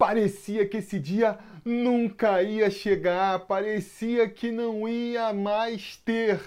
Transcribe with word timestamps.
Parecia 0.00 0.66
que 0.66 0.78
esse 0.78 0.98
dia 0.98 1.38
nunca 1.62 2.42
ia 2.42 2.70
chegar, 2.70 3.40
parecia 3.40 4.26
que 4.30 4.50
não 4.50 4.88
ia 4.88 5.30
mais 5.30 5.94
ter. 5.98 6.40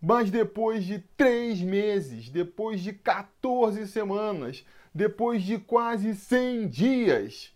Mas 0.00 0.30
depois 0.30 0.84
de 0.84 1.00
três 1.16 1.60
meses, 1.60 2.28
depois 2.28 2.80
de 2.80 2.92
14 2.92 3.88
semanas, 3.88 4.64
depois 4.94 5.42
de 5.42 5.58
quase 5.58 6.14
100 6.14 6.68
dias, 6.68 7.52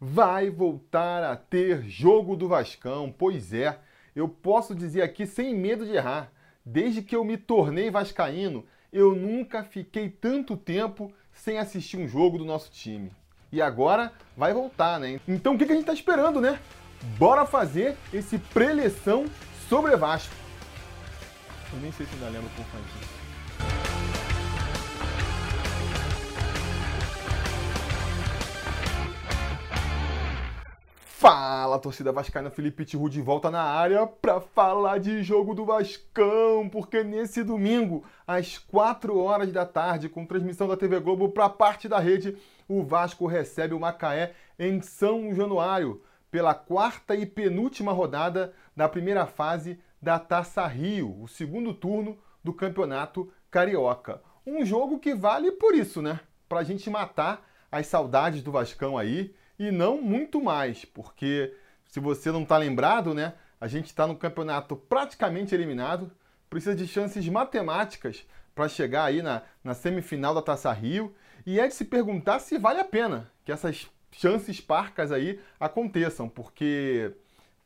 vai 0.00 0.50
voltar 0.50 1.22
a 1.22 1.36
ter 1.36 1.84
jogo 1.84 2.34
do 2.34 2.48
Vascão. 2.48 3.14
Pois 3.16 3.52
é, 3.52 3.78
eu 4.12 4.28
posso 4.28 4.74
dizer 4.74 5.02
aqui 5.02 5.24
sem 5.24 5.54
medo 5.54 5.86
de 5.86 5.92
errar, 5.92 6.32
desde 6.66 7.00
que 7.00 7.14
eu 7.14 7.24
me 7.24 7.36
tornei 7.36 7.92
vascaíno, 7.92 8.66
eu 8.92 9.14
nunca 9.14 9.62
fiquei 9.62 10.10
tanto 10.10 10.56
tempo 10.56 11.12
sem 11.32 11.58
assistir 11.58 11.96
um 11.96 12.08
jogo 12.08 12.38
do 12.38 12.44
nosso 12.44 12.72
time. 12.72 13.12
E 13.52 13.60
agora 13.60 14.12
vai 14.36 14.52
voltar, 14.54 15.00
né? 15.00 15.20
Então 15.26 15.54
o 15.54 15.58
que 15.58 15.64
a 15.64 15.66
gente 15.66 15.80
está 15.80 15.92
esperando, 15.92 16.40
né? 16.40 16.60
Bora 17.18 17.44
fazer 17.44 17.96
esse 18.12 18.38
preleção 18.38 19.26
sobre 19.68 19.96
Vasco. 19.96 20.32
Eu 21.72 21.80
nem 21.80 21.90
sei 21.90 22.06
se 22.06 22.14
ainda 22.14 22.28
lembro 22.28 22.48
como 22.54 22.68
faz 22.68 22.84
isso. 22.84 23.20
Fala, 31.04 31.78
torcida 31.78 32.12
vascaína, 32.12 32.50
Felipe 32.50 32.84
Tiru 32.84 33.10
de 33.10 33.20
volta 33.20 33.50
na 33.50 33.62
área 33.62 34.06
para 34.06 34.40
falar 34.40 34.98
de 34.98 35.22
jogo 35.22 35.54
do 35.54 35.66
Vascão, 35.66 36.66
porque 36.70 37.04
nesse 37.04 37.42
domingo, 37.42 38.02
às 38.26 38.56
4 38.56 39.18
horas 39.18 39.52
da 39.52 39.66
tarde, 39.66 40.08
com 40.08 40.24
transmissão 40.24 40.66
da 40.66 40.78
TV 40.78 40.98
Globo 40.98 41.28
para 41.28 41.48
parte 41.50 41.88
da 41.88 41.98
rede, 41.98 42.38
o 42.70 42.84
Vasco 42.84 43.26
recebe 43.26 43.74
o 43.74 43.80
Macaé 43.80 44.32
em 44.56 44.80
São 44.80 45.34
Januário, 45.34 46.04
pela 46.30 46.54
quarta 46.54 47.16
e 47.16 47.26
penúltima 47.26 47.90
rodada 47.90 48.54
da 48.76 48.88
primeira 48.88 49.26
fase 49.26 49.80
da 50.00 50.20
Taça 50.20 50.64
Rio, 50.68 51.20
o 51.20 51.26
segundo 51.26 51.74
turno 51.74 52.16
do 52.44 52.54
Campeonato 52.54 53.32
Carioca. 53.50 54.22
Um 54.46 54.64
jogo 54.64 55.00
que 55.00 55.12
vale 55.16 55.50
por 55.50 55.74
isso, 55.74 56.00
né? 56.00 56.20
Para 56.48 56.60
a 56.60 56.62
gente 56.62 56.88
matar 56.88 57.44
as 57.72 57.88
saudades 57.88 58.40
do 58.40 58.52
Vascão 58.52 58.96
aí 58.96 59.34
e 59.58 59.72
não 59.72 60.00
muito 60.00 60.40
mais, 60.40 60.84
porque 60.84 61.52
se 61.86 61.98
você 61.98 62.30
não 62.30 62.44
está 62.44 62.56
lembrado, 62.56 63.12
né, 63.12 63.34
a 63.60 63.66
gente 63.66 63.86
está 63.86 64.06
no 64.06 64.14
campeonato 64.14 64.76
praticamente 64.76 65.56
eliminado, 65.56 66.08
precisa 66.48 66.76
de 66.76 66.86
chances 66.86 67.28
matemáticas 67.28 68.24
para 68.54 68.68
chegar 68.68 69.06
aí 69.06 69.22
na, 69.22 69.42
na 69.64 69.74
semifinal 69.74 70.34
da 70.34 70.42
Taça 70.42 70.72
Rio, 70.72 71.12
e 71.46 71.58
é 71.58 71.66
de 71.66 71.74
se 71.74 71.84
perguntar 71.84 72.38
se 72.38 72.58
vale 72.58 72.80
a 72.80 72.84
pena 72.84 73.30
que 73.44 73.52
essas 73.52 73.90
chances 74.12 74.60
parcas 74.60 75.12
aí 75.12 75.40
aconteçam, 75.58 76.28
porque 76.28 77.12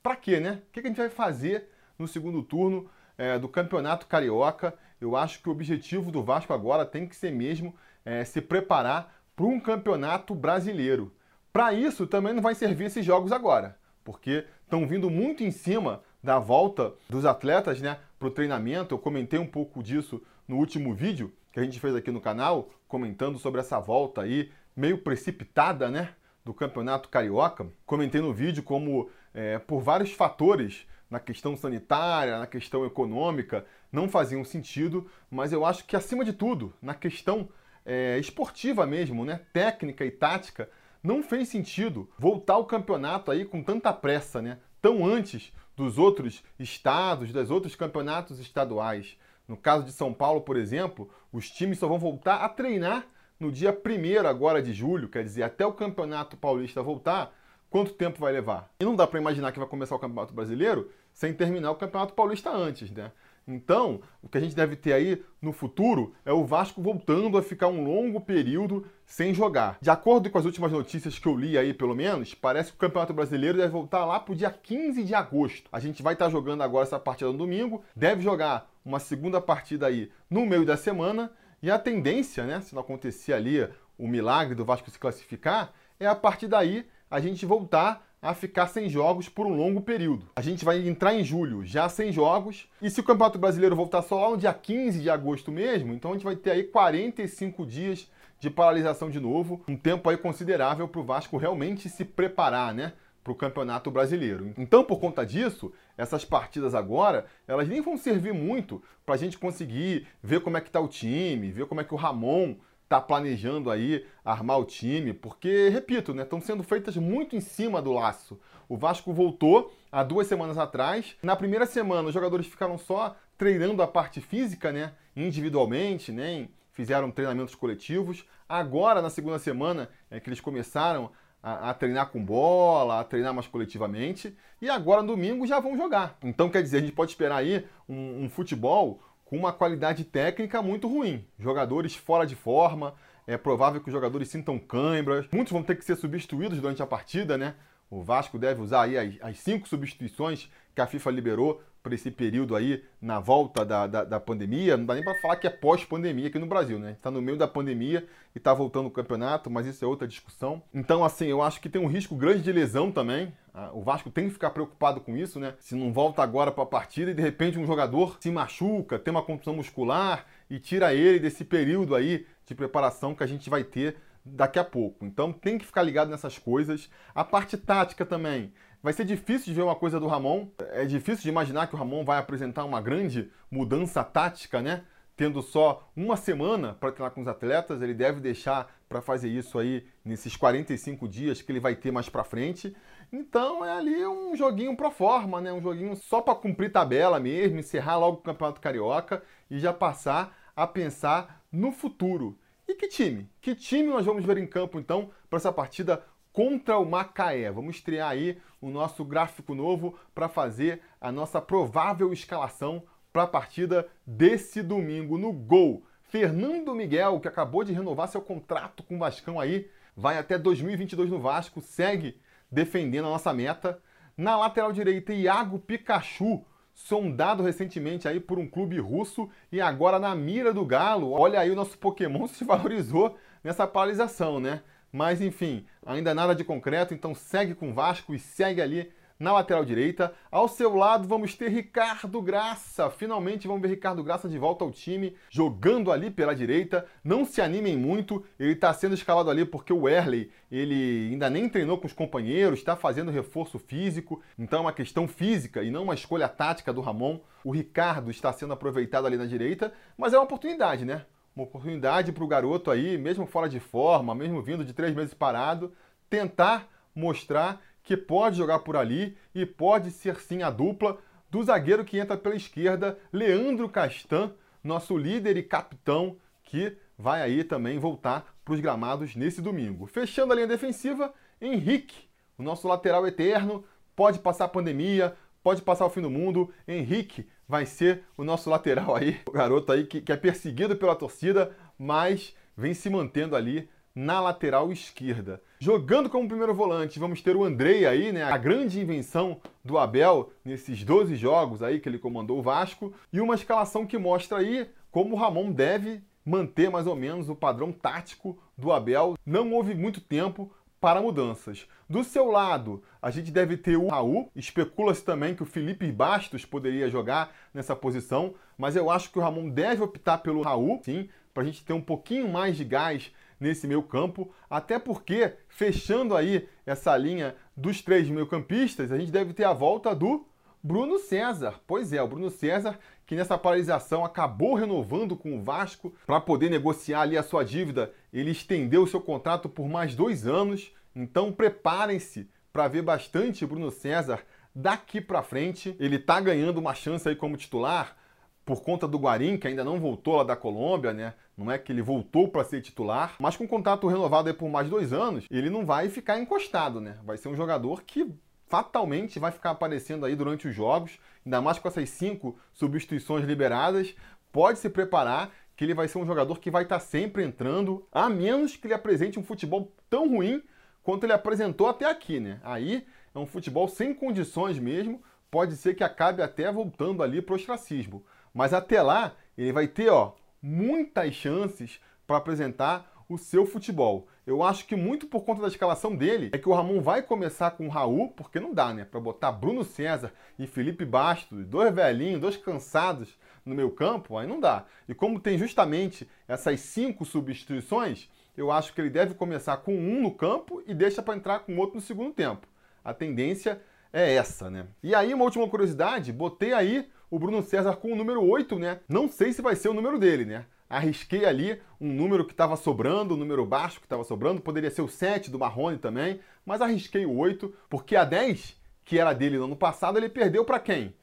para 0.03 0.17
quê, 0.17 0.39
né? 0.39 0.61
O 0.69 0.72
que 0.72 0.80
a 0.80 0.83
gente 0.83 0.97
vai 0.97 1.08
fazer 1.08 1.69
no 1.98 2.06
segundo 2.06 2.42
turno 2.42 2.89
é, 3.17 3.39
do 3.39 3.48
Campeonato 3.48 4.06
Carioca? 4.06 4.75
Eu 5.00 5.17
acho 5.17 5.41
que 5.41 5.48
o 5.48 5.52
objetivo 5.52 6.11
do 6.11 6.22
Vasco 6.22 6.52
agora 6.52 6.84
tem 6.84 7.06
que 7.06 7.17
ser 7.17 7.33
mesmo 7.33 7.75
é, 8.05 8.25
se 8.25 8.41
preparar 8.41 9.14
para 9.34 9.47
um 9.47 9.58
campeonato 9.58 10.34
brasileiro. 10.34 11.12
Para 11.52 11.72
isso, 11.72 12.06
também 12.06 12.33
não 12.33 12.42
vai 12.42 12.55
servir 12.55 12.84
esses 12.84 13.05
jogos 13.05 13.33
agora, 13.33 13.78
porque 14.05 14.47
estão 14.62 14.86
vindo 14.86 15.08
muito 15.08 15.42
em 15.42 15.50
cima 15.50 16.02
da 16.22 16.39
volta 16.39 16.92
dos 17.08 17.25
atletas 17.25 17.80
né, 17.80 17.98
para 18.19 18.28
o 18.28 18.30
treinamento. 18.30 18.95
Eu 18.95 18.98
comentei 18.98 19.39
um 19.39 19.47
pouco 19.47 19.83
disso 19.83 20.22
no 20.47 20.56
último 20.56 20.95
vídeo 20.95 21.33
que 21.55 21.61
a 21.61 21.63
gente 21.63 21.79
fez 21.79 21.95
aqui 21.95 22.11
no 22.11 22.21
canal, 22.21 22.69
comentando 22.89 23.39
sobre 23.39 23.61
essa 23.61 23.79
volta 23.79 24.23
aí 24.23 24.51
meio 24.75 24.99
precipitada 24.99 25.89
né, 25.89 26.13
do 26.45 26.53
Campeonato 26.53 27.09
Carioca. 27.09 27.69
Comentei 27.87 28.21
no 28.21 28.35
vídeo 28.35 28.61
como, 28.61 29.09
é, 29.33 29.61
por 29.61 29.81
vários 29.81 30.11
fatores, 30.11 30.85
na 31.09 31.21
questão 31.21 31.57
sanitária, 31.57 32.41
na 32.41 32.47
questão 32.49 32.85
econômica, 32.85 33.65
não 33.93 34.09
faziam 34.09 34.45
sentido, 34.45 35.09
mas 35.31 35.53
eu 35.53 35.64
acho 35.64 35.85
que, 35.85 35.95
acima 35.95 36.25
de 36.25 36.33
tudo, 36.33 36.75
na 36.83 36.93
questão 36.93 37.48
é, 37.87 38.19
esportiva 38.19 38.85
mesmo, 38.85 39.25
né, 39.25 39.43
técnica 39.53 40.05
e 40.05 40.11
tática, 40.11 40.69
não 41.01 41.23
fez 41.23 41.51
sentido 41.51 42.11
voltar 42.19 42.55
ao 42.55 42.64
campeonato 42.64 43.31
aí 43.31 43.45
com 43.45 43.63
tanta 43.63 43.93
pressa, 43.93 44.43
né? 44.43 44.59
Tão 44.83 45.07
antes 45.07 45.53
dos 45.77 45.98
outros 45.98 46.43
estados, 46.59 47.33
dos 47.33 47.51
outros 47.51 47.77
campeonatos 47.77 48.41
estaduais. 48.41 49.17
No 49.47 49.57
caso 49.57 49.85
de 49.85 49.93
São 49.93 50.13
Paulo, 50.13 50.41
por 50.41 50.57
exemplo, 50.57 51.11
os 51.33 51.51
times 51.51 51.79
só 51.79 51.87
vão 51.87 51.99
voltar 51.99 52.37
a 52.37 52.49
treinar 52.49 53.07
no 53.39 53.53
dia 53.53 53.71
1 53.71 54.27
agora 54.27 54.63
de 54.63 54.73
julho, 54.73 55.09
quer 55.09 55.23
dizer, 55.23 55.43
até 55.43 55.67
o 55.67 55.73
Campeonato 55.73 56.37
Paulista 56.37 56.83
voltar, 56.83 57.35
quanto 57.69 57.93
tempo 57.93 58.21
vai 58.21 58.33
levar? 58.33 58.71
E 58.81 58.85
não 58.85 58.97
dá 58.97 59.07
para 59.07 59.21
imaginar 59.21 59.53
que 59.53 59.59
vai 59.59 59.69
começar 59.69 59.95
o 59.95 59.99
Campeonato 59.99 60.33
Brasileiro 60.33 60.91
sem 61.13 61.35
terminar 61.35 61.71
o 61.71 61.77
Campeonato 61.77 62.15
Paulista 62.15 62.51
antes, 62.51 62.91
né? 62.91 63.13
Então, 63.47 64.01
o 64.23 64.29
que 64.29 64.39
a 64.39 64.41
gente 64.41 64.57
deve 64.57 64.75
ter 64.75 64.93
aí 64.93 65.23
no 65.41 65.53
futuro 65.53 66.15
é 66.25 66.33
o 66.33 66.45
Vasco 66.45 66.83
voltando 66.83 67.37
a 67.37 67.43
ficar 67.43 67.69
um 67.69 67.85
longo 67.85 68.21
período 68.21 68.87
sem 69.05 69.35
jogar. 69.35 69.79
De 69.81 69.91
acordo 69.91 70.31
com 70.31 70.39
as 70.39 70.47
últimas 70.47 70.73
notícias 70.73 71.19
que 71.19 71.27
eu 71.27 71.37
li 71.37 71.59
aí, 71.59 71.75
pelo 71.75 71.95
menos, 71.95 72.35
parece 72.35 72.71
que 72.71 72.77
o 72.77 72.81
Campeonato 72.81 73.13
Brasileiro 73.13 73.59
deve 73.59 73.71
voltar 73.71 74.05
lá 74.05 74.19
pro 74.19 74.35
dia 74.35 74.51
15 74.51 75.05
de 75.05 75.15
agosto. 75.15 75.69
A 75.71 75.79
gente 75.79 76.03
vai 76.03 76.15
estar 76.15 76.27
tá 76.27 76.31
jogando 76.31 76.63
agora 76.63 76.87
essa 76.87 76.99
partida 76.99 77.31
no 77.31 77.39
domingo, 77.39 77.83
deve 77.95 78.23
jogar 78.23 78.71
uma 78.85 78.99
segunda 78.99 79.41
partida 79.41 79.87
aí 79.87 80.11
no 80.29 80.47
meio 80.47 80.65
da 80.65 80.77
semana, 80.77 81.31
e 81.63 81.71
a 81.71 81.79
tendência, 81.79 82.45
né, 82.45 82.61
se 82.61 82.75
não 82.75 82.83
acontecer 82.83 83.33
ali 83.33 83.67
o 83.99 84.07
milagre 84.07 84.55
do 84.55 84.65
Vasco 84.65 84.91
se 84.91 84.99
classificar, 84.99 85.73
é 85.99 86.07
a 86.07 86.15
partir 86.15 86.49
daí 86.49 86.87
a 87.11 87.21
gente 87.21 87.47
voltar 87.47 88.07
a 88.24 88.33
ficar 88.33 88.68
sem 88.68 88.89
jogos 88.89 89.29
por 89.29 89.46
um 89.46 89.55
longo 89.55 89.83
período. 89.83 90.27
A 90.35 90.40
gente 90.40 90.64
vai 90.64 90.89
entrar 90.89 91.14
em 91.14 91.23
julho 91.23 91.62
já 91.62 91.90
sem 91.90 92.11
jogos, 92.11 92.67
e 92.80 92.89
se 92.89 92.98
o 92.98 93.05
Campeonato 93.05 93.39
Brasileiro 93.39 93.77
voltar 93.77 94.01
só 94.01 94.18
lá 94.18 94.30
no 94.30 94.39
dia 94.39 94.55
15 94.55 94.98
de 94.98 95.11
agosto 95.11 95.52
mesmo, 95.52 95.92
então 95.92 96.11
a 96.11 96.14
gente 96.14 96.24
vai 96.24 96.34
ter 96.34 96.52
aí 96.52 96.64
45 96.64 97.67
dias 97.67 98.11
de 98.40 98.48
paralisação 98.48 99.11
de 99.11 99.20
novo, 99.20 99.63
um 99.68 99.77
tempo 99.77 100.08
aí 100.08 100.17
considerável 100.17 100.89
para 100.89 101.01
o 101.02 101.05
Vasco 101.05 101.36
realmente 101.36 101.86
se 101.90 102.02
preparar, 102.02 102.73
né? 102.73 102.95
para 103.23 103.33
o 103.33 103.36
Campeonato 103.36 103.90
Brasileiro. 103.90 104.52
Então, 104.58 104.84
por 104.84 105.01
conta 105.01 105.24
disso, 105.24 105.73
essas 105.96 106.27
partidas 106.27 106.74
agora, 106.74 107.24
elas 107.48 107.67
nem 107.67 107.80
vão 107.80 107.96
servir 107.96 108.34
muito 108.34 108.83
para 109.07 109.14
a 109.14 109.18
gente 109.18 109.39
conseguir 109.39 110.07
ver 110.23 110.42
como 110.42 110.58
é 110.58 110.61
que 110.61 110.68
está 110.68 110.79
o 110.79 110.89
time, 110.89 111.51
ver 111.51 111.64
como 111.64 111.80
é 111.80 111.84
que 111.84 111.95
o 111.95 111.96
Ramon 111.96 112.55
está 112.84 113.00
planejando 113.00 113.70
aí 113.70 114.06
armar 114.24 114.58
o 114.58 114.64
time, 114.64 115.12
porque, 115.12 115.68
repito, 115.68 116.14
né, 116.14 116.22
estão 116.22 116.40
sendo 116.40 116.62
feitas 116.62 116.96
muito 116.96 117.34
em 117.34 117.40
cima 117.40 117.83
do 117.83 117.92
laço. 117.92 118.39
O 118.68 118.77
Vasco 118.77 119.12
voltou 119.12 119.74
há 119.90 120.02
duas 120.02 120.27
semanas 120.27 120.56
atrás. 120.56 121.17
Na 121.22 121.34
primeira 121.34 121.67
semana, 121.67 122.08
os 122.08 122.14
jogadores 122.14 122.46
ficaram 122.46 122.78
só 122.78 123.17
treinando 123.36 123.83
a 123.83 123.89
parte 123.89 124.20
física, 124.20 124.70
né, 124.70 124.92
individualmente, 125.17 126.12
nem 126.12 126.42
né, 126.42 126.48
fizeram 126.72 127.11
treinamentos 127.11 127.55
coletivos. 127.55 128.25
Agora, 128.49 129.00
na 129.00 129.11
segunda 129.11 129.38
semana, 129.38 129.88
é 130.11 130.20
que 130.20 130.28
eles 130.28 130.40
começaram 130.40 131.11
a, 131.43 131.70
a, 131.70 131.75
treinar 131.75 132.11
com 132.11 132.25
bola, 132.25 133.00
a 133.00 133.05
treinar 133.05 133.32
mais 133.34 133.46
coletivamente. 133.46 134.37
E 134.61 134.69
agora, 134.69 135.02
no 135.02 135.08
domingo, 135.08 135.46
já 135.46 135.61
vão 135.61 135.76
jogar. 135.76 136.16
Então, 136.22 136.49
quer 136.49 136.62
dizer, 136.62 136.78
a 136.78 136.81
gente 136.81 136.93
pode 136.93 137.12
esperar 137.12 137.37
aí 137.37 137.66
um, 137.88 138.25
um 138.25 138.31
futebol 138.31 139.00
com 139.25 139.37
uma 139.37 139.52
qualidade 139.52 140.05
técnica 140.05 140.62
muito 140.62 140.88
ruim. 140.88 141.25
Jogadores 141.38 141.94
fora 141.94 142.26
de 142.26 142.35
forma, 142.35 142.94
é 143.26 143.37
provável 143.37 143.81
que 143.81 143.88
os 143.88 143.93
jogadores 143.93 144.29
sintam 144.29 144.58
câimbras, 144.58 145.26
muitos 145.32 145.52
vão 145.52 145.62
ter 145.62 145.76
que 145.76 145.85
ser 145.85 145.96
substituídos 145.96 146.61
durante 146.61 146.82
a 146.82 146.87
partida, 146.87 147.38
né? 147.38 147.55
O 147.90 148.02
Vasco 148.02 148.38
deve 148.38 148.61
usar 148.61 148.82
aí 148.82 148.99
as, 148.99 149.14
as 149.20 149.38
cinco 149.38 149.69
substituições 149.69 150.50
que 150.75 150.81
a 150.81 150.87
FIFA 150.87 151.11
liberou 151.11 151.62
para 151.84 151.94
esse 151.94 152.11
período 152.11 152.56
aí 152.56 152.82
na 152.99 153.20
volta 153.20 153.62
da, 153.62 153.87
da, 153.87 154.05
da 154.05 154.19
pandemia. 154.19 154.75
Não 154.75 154.87
dá 154.87 154.94
nem 154.94 155.05
para 155.05 155.20
falar 155.20 155.37
que 155.37 155.46
é 155.46 155.50
pós-pandemia 155.50 156.28
aqui 156.28 156.38
no 156.38 156.46
Brasil, 156.46 156.78
né? 156.78 156.93
Está 156.93 157.11
no 157.11 157.20
meio 157.20 157.37
da 157.37 157.46
pandemia 157.46 158.06
e 158.34 158.38
está 158.38 158.55
voltando 158.55 158.87
o 158.87 158.90
campeonato, 158.90 159.50
mas 159.50 159.67
isso 159.67 159.84
é 159.84 159.87
outra 159.87 160.08
discussão. 160.08 160.62
Então, 160.72 161.05
assim, 161.05 161.26
eu 161.26 161.43
acho 161.43 161.61
que 161.61 161.69
tem 161.69 161.81
um 161.81 161.87
risco 161.87 162.17
grande 162.17 162.43
de 162.43 162.50
lesão 162.50 162.90
também. 162.90 163.34
Ah, 163.52 163.70
o 163.75 163.82
Vasco 163.82 164.10
tem 164.10 164.28
que 164.28 164.32
ficar 164.32 164.50
preocupado 164.50 164.98
com 165.02 165.14
isso, 165.14 165.38
né? 165.38 165.54
Se 165.60 165.75
não 165.75 165.92
volta 165.92 166.22
agora 166.22 166.50
para 166.50 166.64
a 166.64 166.66
partida 166.66 167.10
e 167.10 167.14
de 167.14 167.22
repente 167.22 167.58
um 167.58 167.66
jogador 167.66 168.16
se 168.19 168.30
machuca, 168.30 168.98
tem 168.98 169.12
uma 169.12 169.22
contusão 169.22 169.54
muscular 169.54 170.25
e 170.48 170.58
tira 170.58 170.94
ele 170.94 171.20
desse 171.20 171.44
período 171.44 171.94
aí 171.94 172.26
de 172.46 172.54
preparação 172.54 173.14
que 173.14 173.22
a 173.22 173.26
gente 173.26 173.50
vai 173.50 173.62
ter 173.62 173.96
daqui 174.25 174.58
a 174.58 174.64
pouco. 174.64 175.04
Então 175.04 175.34
tem 175.34 175.58
que 175.58 175.66
ficar 175.66 175.82
ligado 175.82 176.08
nessas 176.08 176.38
coisas. 176.38 176.90
A 177.14 177.22
parte 177.22 177.58
tática 177.58 178.06
também. 178.06 178.54
Vai 178.84 178.92
ser 178.92 179.06
difícil 179.06 179.46
de 179.46 179.54
ver 179.54 179.62
uma 179.62 179.75
coisa 179.75 179.98
do 179.98 180.06
Ramon. 180.06 180.46
É 180.72 180.84
difícil 180.84 181.22
de 181.22 181.31
imaginar 181.31 181.69
que 181.69 181.75
o 181.75 181.78
Ramon 181.78 182.04
vai 182.04 182.19
apresentar 182.19 182.66
uma 182.66 182.82
grande 182.82 183.32
mudança 183.50 184.04
tática, 184.04 184.60
né? 184.60 184.84
Tendo 185.16 185.40
só 185.40 185.90
uma 185.96 186.19
semana 186.19 186.75
para 186.75 186.92
treinar 186.92 187.10
com 187.14 187.22
os 187.22 187.26
atletas, 187.26 187.81
ele 187.81 187.94
deve 187.94 188.20
deixar 188.20 188.70
para 188.86 189.00
fazer 189.00 189.31
isso 189.31 189.58
aí 189.58 189.86
nesses 190.04 190.36
45 190.36 191.08
dias 191.08 191.40
que 191.40 191.50
ele 191.50 191.60
vai 191.60 191.75
ter 191.75 191.90
mais 191.90 192.10
para 192.10 192.25
frente. 192.25 192.76
Então 193.10 193.64
é 193.64 193.72
ali 193.72 194.06
um 194.06 194.36
joguinho 194.36 194.76
pro 194.76 194.90
forma, 194.90 195.40
né? 195.40 195.50
Um 195.50 195.62
joguinho 195.62 195.96
só 195.96 196.20
para 196.20 196.34
cumprir 196.34 196.70
tabela 196.70 197.19
mesmo, 197.19 197.58
encerrar 197.58 197.96
logo 197.96 198.19
o 198.19 198.22
Campeonato 198.22 198.60
Carioca 198.60 199.22
e 199.50 199.58
já 199.58 199.72
passar 199.72 200.37
a 200.54 200.66
pensar 200.66 201.42
no 201.50 201.72
futuro. 201.72 202.38
E 202.69 202.75
que 202.75 202.88
time? 202.88 203.30
Que 203.40 203.54
time 203.54 203.88
nós 203.88 204.04
vamos 204.04 204.26
ver 204.26 204.37
em 204.37 204.46
campo 204.46 204.78
então 204.78 205.10
para 205.30 205.38
essa 205.38 205.52
partida 205.52 206.02
contra 206.34 206.76
o 206.76 206.84
Macaé. 206.84 207.50
Vamos 207.50 207.76
estrear 207.76 208.10
aí 208.10 208.36
o 208.60 208.69
nosso 208.69 209.04
gráfico 209.04 209.54
novo 209.54 209.96
para 210.12 210.28
fazer 210.28 210.82
a 211.00 211.12
nossa 211.12 211.40
provável 211.40 212.12
escalação 212.12 212.82
para 213.12 213.22
a 213.22 213.28
partida 213.28 213.86
desse 214.04 214.60
domingo 214.60 215.16
no 215.16 215.32
gol. 215.32 215.86
Fernando 216.02 216.75
Miguel, 216.75 217.20
que 217.20 217.28
acabou 217.28 217.62
de 217.62 217.72
renovar 217.72 218.08
seu 218.08 218.20
contrato 218.20 218.82
com 218.82 218.96
o 218.96 218.98
Vascão 218.98 219.38
aí, 219.38 219.70
vai 219.96 220.19
até 220.19 220.36
2022 220.36 221.08
no 221.08 221.20
Vasco, 221.20 221.60
segue 221.60 222.20
defendendo 222.50 223.06
a 223.06 223.10
nossa 223.10 223.32
meta. 223.32 223.80
Na 224.16 224.37
lateral 224.37 224.72
direita, 224.72 225.12
Iago 225.12 225.60
Pikachu, 225.60 226.44
sondado 226.75 227.44
recentemente 227.44 228.08
aí 228.08 228.19
por 228.19 228.40
um 228.40 228.48
clube 228.48 228.80
russo 228.80 229.30
e 229.52 229.60
agora 229.60 230.00
na 230.00 230.12
mira 230.16 230.52
do 230.52 230.66
Galo. 230.66 231.12
Olha 231.12 231.38
aí, 231.38 231.50
o 231.50 231.56
nosso 231.56 231.78
Pokémon 231.78 232.26
se 232.28 232.42
valorizou 232.44 233.16
nessa 233.42 233.69
paralisação, 233.69 234.40
né? 234.40 234.62
Mas 234.94 235.20
enfim, 235.20 235.67
ainda 235.85 236.14
nada 236.14 236.37
de 236.37 236.44
concreto, 236.44 236.94
então 236.94 237.17
segue 237.17 237.52
com 237.52 237.70
o 237.70 237.75
Vasco 237.75 238.14
e 238.14 238.19
segue 238.20 238.62
ali 238.62 238.93
na 239.19 239.32
lateral 239.32 239.64
direita. 239.64 240.14
Ao 240.31 240.46
seu 240.46 240.73
lado 240.76 241.08
vamos 241.08 241.35
ter 241.35 241.49
Ricardo 241.49 242.23
Graça. 242.23 242.88
Finalmente 242.91 243.49
vamos 243.49 243.61
ver 243.61 243.70
Ricardo 243.70 244.05
Graça 244.05 244.29
de 244.29 244.38
volta 244.38 244.64
ao 244.64 244.70
time, 244.70 245.17
jogando 245.29 245.91
ali 245.91 246.12
pela 246.12 246.32
direita. 246.32 246.87
Não 247.02 247.25
se 247.25 247.43
animem 247.43 247.76
muito, 247.76 248.25
ele 248.38 248.52
está 248.52 248.73
sendo 248.73 248.94
escalado 248.94 249.29
ali 249.29 249.44
porque 249.44 249.73
o 249.73 249.88
Erley, 249.88 250.31
ele 250.49 251.08
ainda 251.11 251.29
nem 251.29 251.49
treinou 251.49 251.76
com 251.76 251.88
os 251.88 251.93
companheiros, 251.93 252.61
está 252.61 252.76
fazendo 252.76 253.11
reforço 253.11 253.58
físico, 253.58 254.23
então 254.38 254.61
é 254.61 254.62
uma 254.62 254.73
questão 254.73 255.08
física 255.08 255.64
e 255.64 255.73
não 255.73 255.82
uma 255.82 255.94
escolha 255.94 256.29
tática 256.29 256.73
do 256.73 256.81
Ramon. 256.81 257.19
O 257.43 257.50
Ricardo 257.50 258.12
está 258.12 258.32
sendo 258.32 258.52
aproveitado 258.52 259.06
ali 259.08 259.17
na 259.17 259.26
direita, 259.26 259.75
mas 259.99 260.12
é 260.12 260.19
uma 260.19 260.25
oportunidade, 260.25 260.85
né? 260.85 261.05
Uma 261.34 261.44
oportunidade 261.44 262.12
para 262.12 262.22
o 262.22 262.28
garoto 262.28 262.70
aí, 262.70 262.96
mesmo 262.96 263.26
fora 263.26 263.48
de 263.48 263.58
forma, 263.58 264.14
mesmo 264.14 264.40
vindo 264.40 264.64
de 264.64 264.72
três 264.72 264.94
meses 264.94 265.12
parado, 265.12 265.72
tentar 266.08 266.69
mostrar 266.94 267.60
que 267.82 267.96
pode 267.96 268.36
jogar 268.36 268.60
por 268.60 268.76
ali 268.76 269.16
e 269.34 269.44
pode 269.44 269.90
ser 269.90 270.16
sim 270.20 270.42
a 270.42 270.50
dupla 270.50 270.98
do 271.28 271.42
zagueiro 271.42 271.84
que 271.84 271.98
entra 271.98 272.16
pela 272.16 272.36
esquerda, 272.36 272.96
Leandro 273.12 273.69
Castan, 273.69 274.32
nosso 274.62 274.96
líder 274.96 275.36
e 275.36 275.42
capitão, 275.42 276.16
que 276.44 276.76
vai 276.96 277.20
aí 277.20 277.42
também 277.42 277.78
voltar 277.78 278.32
para 278.44 278.54
os 278.54 278.60
gramados 278.60 279.16
nesse 279.16 279.42
domingo. 279.42 279.87
Fechando 279.87 280.32
a 280.32 280.37
linha 280.37 280.46
defensiva, 280.46 281.12
Henrique, 281.40 282.08
o 282.38 282.42
nosso 282.44 282.69
lateral 282.69 283.06
eterno, 283.06 283.64
pode 283.96 284.20
passar 284.20 284.44
a 284.44 284.48
pandemia, 284.48 285.16
pode 285.42 285.62
passar 285.62 285.84
o 285.84 285.90
fim 285.90 286.00
do 286.00 286.10
mundo. 286.10 286.52
Henrique 286.66 287.28
vai 287.49 287.67
ser 287.67 288.05
o 288.17 288.25
nosso 288.25 288.49
lateral 288.50 288.96
aí, 288.96 289.20
o 289.26 289.32
garoto 289.32 289.73
aí 289.73 289.85
que, 289.87 290.00
que 290.00 290.12
é 290.12 290.17
perseguido 290.17 290.76
pela 290.76 290.96
torcida, 290.96 291.55
mas 291.79 292.35
vem 292.56 292.75
se 292.75 292.88
mantendo 292.88 293.37
ali 293.37 293.69
na 293.94 294.20
lateral 294.20 294.73
esquerda. 294.73 295.41
Jogando 295.58 296.11
como 296.11 296.29
primeiro 296.29 296.52
volante, 296.52 296.99
vamos 296.99 297.23
ter 297.23 297.37
o 297.37 297.44
Andrei 297.44 297.87
aí, 297.87 298.12
né? 298.12 298.25
A 298.25 298.37
grande 298.37 298.81
invenção 298.81 299.41
do 299.64 299.79
Abel 299.79 300.32
nesses 300.44 300.82
12 300.82 301.14
jogos 301.14 301.62
aí 301.62 301.79
que 301.79 301.88
ele 301.88 301.99
comandou 301.99 302.38
o 302.38 302.43
Vasco. 302.43 302.93
E 303.12 303.20
uma 303.20 303.37
escalação 303.37 303.87
que 303.87 303.97
mostra 303.97 304.38
aí 304.38 304.69
como 304.90 305.14
o 305.14 305.19
Ramon 305.19 305.52
deve 305.52 306.02
manter 306.25 306.70
mais 306.70 306.87
ou 306.87 306.97
menos 306.97 307.29
o 307.29 307.37
padrão 307.37 307.70
tático 307.70 308.38
do 308.58 308.73
Abel. 308.73 309.14
Não 309.25 309.52
houve 309.52 309.75
muito 309.75 310.00
tempo 310.00 310.50
para 310.84 311.00
mudanças. 311.00 311.66
Do 311.88 312.04
seu 312.04 312.31
lado, 312.31 312.82
a 313.00 313.10
gente 313.10 313.31
deve 313.31 313.56
ter 313.56 313.75
o 313.75 313.88
Raul. 313.88 314.31
Especula-se 314.36 315.02
também 315.02 315.34
que 315.34 315.42
o 315.42 315.46
Felipe 315.46 315.90
Bastos 315.90 316.44
poderia 316.44 316.90
jogar 316.90 317.34
nessa 317.54 317.75
posição, 317.75 318.34
mas 318.58 318.76
eu 318.76 318.90
acho 318.90 319.10
que 319.10 319.19
o 319.19 319.22
Ramon 319.22 319.48
deve 319.48 319.82
optar 319.82 320.19
pelo 320.19 320.42
Raul, 320.42 320.82
sim, 320.84 321.08
para 321.32 321.42
a 321.42 321.46
gente 321.46 321.64
ter 321.64 321.72
um 321.72 321.81
pouquinho 321.81 322.28
mais 322.28 322.54
de 322.54 322.64
gás 322.64 323.10
nesse 323.40 323.66
meio 323.66 323.82
campo, 323.82 324.31
até 324.50 324.78
porque, 324.78 325.32
fechando 325.48 326.14
aí 326.14 326.46
essa 326.66 326.94
linha 326.98 327.34
dos 327.56 327.80
três 327.80 328.06
meio-campistas, 328.10 328.92
a 328.92 328.98
gente 328.98 329.10
deve 329.10 329.32
ter 329.32 329.44
a 329.44 329.54
volta 329.54 329.94
do 329.94 330.26
Bruno 330.62 330.98
César. 330.98 331.60
Pois 331.66 331.94
é, 331.94 332.02
o 332.02 332.08
Bruno 332.08 332.28
César, 332.28 332.78
que 333.06 333.14
nessa 333.14 333.36
paralisação 333.36 334.04
acabou 334.04 334.54
renovando 334.54 335.16
com 335.16 335.36
o 335.36 335.42
Vasco 335.42 335.94
para 336.06 336.20
poder 336.20 336.50
negociar 336.50 337.02
ali 337.02 337.18
a 337.18 337.22
sua 337.22 337.44
dívida, 337.44 337.92
ele 338.12 338.30
estendeu 338.30 338.82
o 338.82 338.86
seu 338.86 339.00
contrato 339.00 339.48
por 339.48 339.68
mais 339.68 339.94
dois 339.94 340.26
anos. 340.26 340.72
Então 340.94 341.32
preparem-se 341.32 342.28
para 342.52 342.68
ver 342.68 342.82
bastante 342.82 343.44
Bruno 343.44 343.70
César 343.70 344.24
daqui 344.54 345.00
para 345.00 345.22
frente. 345.22 345.76
Ele 345.78 345.96
está 345.96 346.20
ganhando 346.20 346.58
uma 346.58 346.74
chance 346.74 347.08
aí 347.08 347.16
como 347.16 347.36
titular 347.36 347.96
por 348.44 348.62
conta 348.62 348.86
do 348.86 348.98
Guarim, 348.98 349.38
que 349.38 349.48
ainda 349.48 349.64
não 349.64 349.80
voltou 349.80 350.16
lá 350.16 350.24
da 350.24 350.36
Colômbia, 350.36 350.92
né? 350.92 351.14
Não 351.36 351.50
é 351.50 351.58
que 351.58 351.72
ele 351.72 351.82
voltou 351.82 352.28
para 352.28 352.44
ser 352.44 352.60
titular, 352.60 353.16
mas 353.18 353.36
com 353.36 353.48
contrato 353.48 353.88
renovado 353.88 354.28
aí 354.28 354.34
por 354.34 354.48
mais 354.48 354.68
dois 354.68 354.92
anos, 354.92 355.24
ele 355.30 355.48
não 355.48 355.64
vai 355.64 355.88
ficar 355.88 356.18
encostado, 356.18 356.80
né? 356.80 356.98
Vai 357.02 357.16
ser 357.16 357.28
um 357.28 357.34
jogador 357.34 357.82
que 357.82 358.14
fatalmente 358.46 359.19
vai 359.19 359.32
ficar 359.32 359.50
aparecendo 359.50 360.05
aí 360.05 360.14
durante 360.14 360.49
os 360.49 360.55
jogos, 360.55 360.99
ainda 361.25 361.41
mais 361.41 361.58
com 361.58 361.69
essas 361.69 361.88
cinco 361.91 362.38
substituições 362.52 363.25
liberadas. 363.25 363.94
Pode 364.32 364.58
se 364.58 364.69
preparar 364.69 365.31
que 365.56 365.64
ele 365.64 365.75
vai 365.75 365.88
ser 365.88 365.99
um 365.99 366.06
jogador 366.06 366.38
que 366.38 366.50
vai 366.50 366.64
estar 366.64 366.79
tá 366.79 366.85
sempre 366.85 367.25
entrando, 367.25 367.87
a 367.93 368.08
menos 368.08 368.56
que 368.56 368.67
ele 368.67 368.75
apresente 368.75 369.19
um 369.19 369.25
futebol 369.25 369.73
tão 369.88 370.08
ruim 370.08 370.43
quanto 370.82 371.05
ele 371.05 371.12
apresentou 371.12 371.69
até 371.69 371.88
aqui, 371.88 372.20
né? 372.20 372.41
Aí 372.43 372.87
é 373.14 373.19
um 373.19 373.26
futebol 373.26 373.69
sem 373.69 373.94
condições 373.94 374.58
mesmo, 374.58 375.02
pode 375.31 375.56
ser 375.56 375.75
que 375.75 375.85
acabe 375.85 376.23
até 376.23 376.50
voltando 376.50 377.02
ali 377.02 377.23
para 377.23 377.32
o 377.32 377.37
ostracismo. 377.37 378.05
Mas 378.32 378.52
até 378.52 378.82
lá, 378.82 379.14
ele 379.38 379.52
vai 379.52 379.69
ter 379.69 379.88
ó, 379.88 380.14
muitas 380.43 381.14
chances 381.14 381.81
para 382.06 382.17
apresentar 382.17 382.93
o 383.08 383.18
seu 383.18 383.46
futebol. 383.46 384.08
Eu 384.26 384.42
acho 384.42 384.66
que 384.66 384.74
muito 384.74 385.06
por 385.06 385.24
conta 385.24 385.42
da 385.42 385.48
escalação 385.48 385.94
dele 385.94 386.30
é 386.32 386.38
que 386.38 386.48
o 386.48 386.52
Ramon 386.52 386.80
vai 386.80 387.02
começar 387.02 387.50
com 387.52 387.66
o 387.66 387.70
Raul, 387.70 388.08
porque 388.08 388.40
não 388.40 388.54
dá, 388.54 388.72
né? 388.72 388.84
Para 388.84 389.00
botar 389.00 389.32
Bruno 389.32 389.64
César 389.64 390.12
e 390.38 390.46
Felipe 390.46 390.84
Bastos, 390.84 391.44
dois 391.46 391.74
velhinhos, 391.74 392.20
dois 392.20 392.36
cansados 392.36 393.18
no 393.44 393.54
meu 393.54 393.70
campo, 393.70 394.16
aí 394.16 394.26
não 394.26 394.40
dá. 394.40 394.64
E 394.88 394.94
como 394.94 395.20
tem 395.20 395.36
justamente 395.36 396.08
essas 396.26 396.60
cinco 396.60 397.04
substituições, 397.04 398.08
eu 398.36 398.50
acho 398.50 398.72
que 398.72 398.80
ele 398.80 398.90
deve 398.90 399.14
começar 399.14 399.58
com 399.58 399.74
um 399.76 400.02
no 400.02 400.10
campo 400.10 400.62
e 400.66 400.74
deixa 400.74 401.02
para 401.02 401.16
entrar 401.16 401.40
com 401.40 401.56
outro 401.58 401.76
no 401.76 401.80
segundo 401.80 402.12
tempo. 402.12 402.46
A 402.82 402.92
tendência 402.92 403.60
é 403.92 404.14
essa, 404.14 404.50
né? 404.50 404.66
E 404.82 404.94
aí, 404.94 405.14
uma 405.14 405.24
última 405.24 405.48
curiosidade, 405.48 406.12
botei 406.12 406.52
aí 406.52 406.90
o 407.10 407.18
Bruno 407.18 407.42
César 407.42 407.76
com 407.76 407.92
o 407.92 407.96
número 407.96 408.22
8, 408.24 408.58
né? 408.58 408.80
Não 408.88 409.08
sei 409.08 409.32
se 409.32 409.40
vai 409.40 409.54
ser 409.54 409.68
o 409.68 409.74
número 409.74 409.98
dele, 409.98 410.24
né? 410.24 410.46
Arrisquei 410.69 411.25
ali 411.25 411.61
um 411.81 411.93
número 411.93 412.25
que 412.25 412.32
estava 412.32 412.56
sobrando, 412.56 413.14
um 413.14 413.19
número 413.19 413.44
baixo 413.44 413.78
que 413.78 413.87
estava 413.87 414.05
sobrando, 414.05 414.40
poderia 414.40 414.70
ser 414.70 414.82
o 414.82 414.88
7 414.88 415.31
do 415.31 415.38
Marrone 415.38 415.78
também, 415.78 416.20
mas 416.44 416.61
arrisquei 416.61 417.05
o 417.05 417.16
8, 417.16 417.55
porque 417.69 417.94
a 417.94 418.05
10, 418.05 418.56
que 418.85 418.99
era 418.99 419.12
dele 419.12 419.38
no 419.38 419.44
ano 419.44 419.56
passado, 419.56 419.99
ele 419.99 420.09
perdeu 420.09 420.44
para 420.44 420.59
quem? 420.59 420.94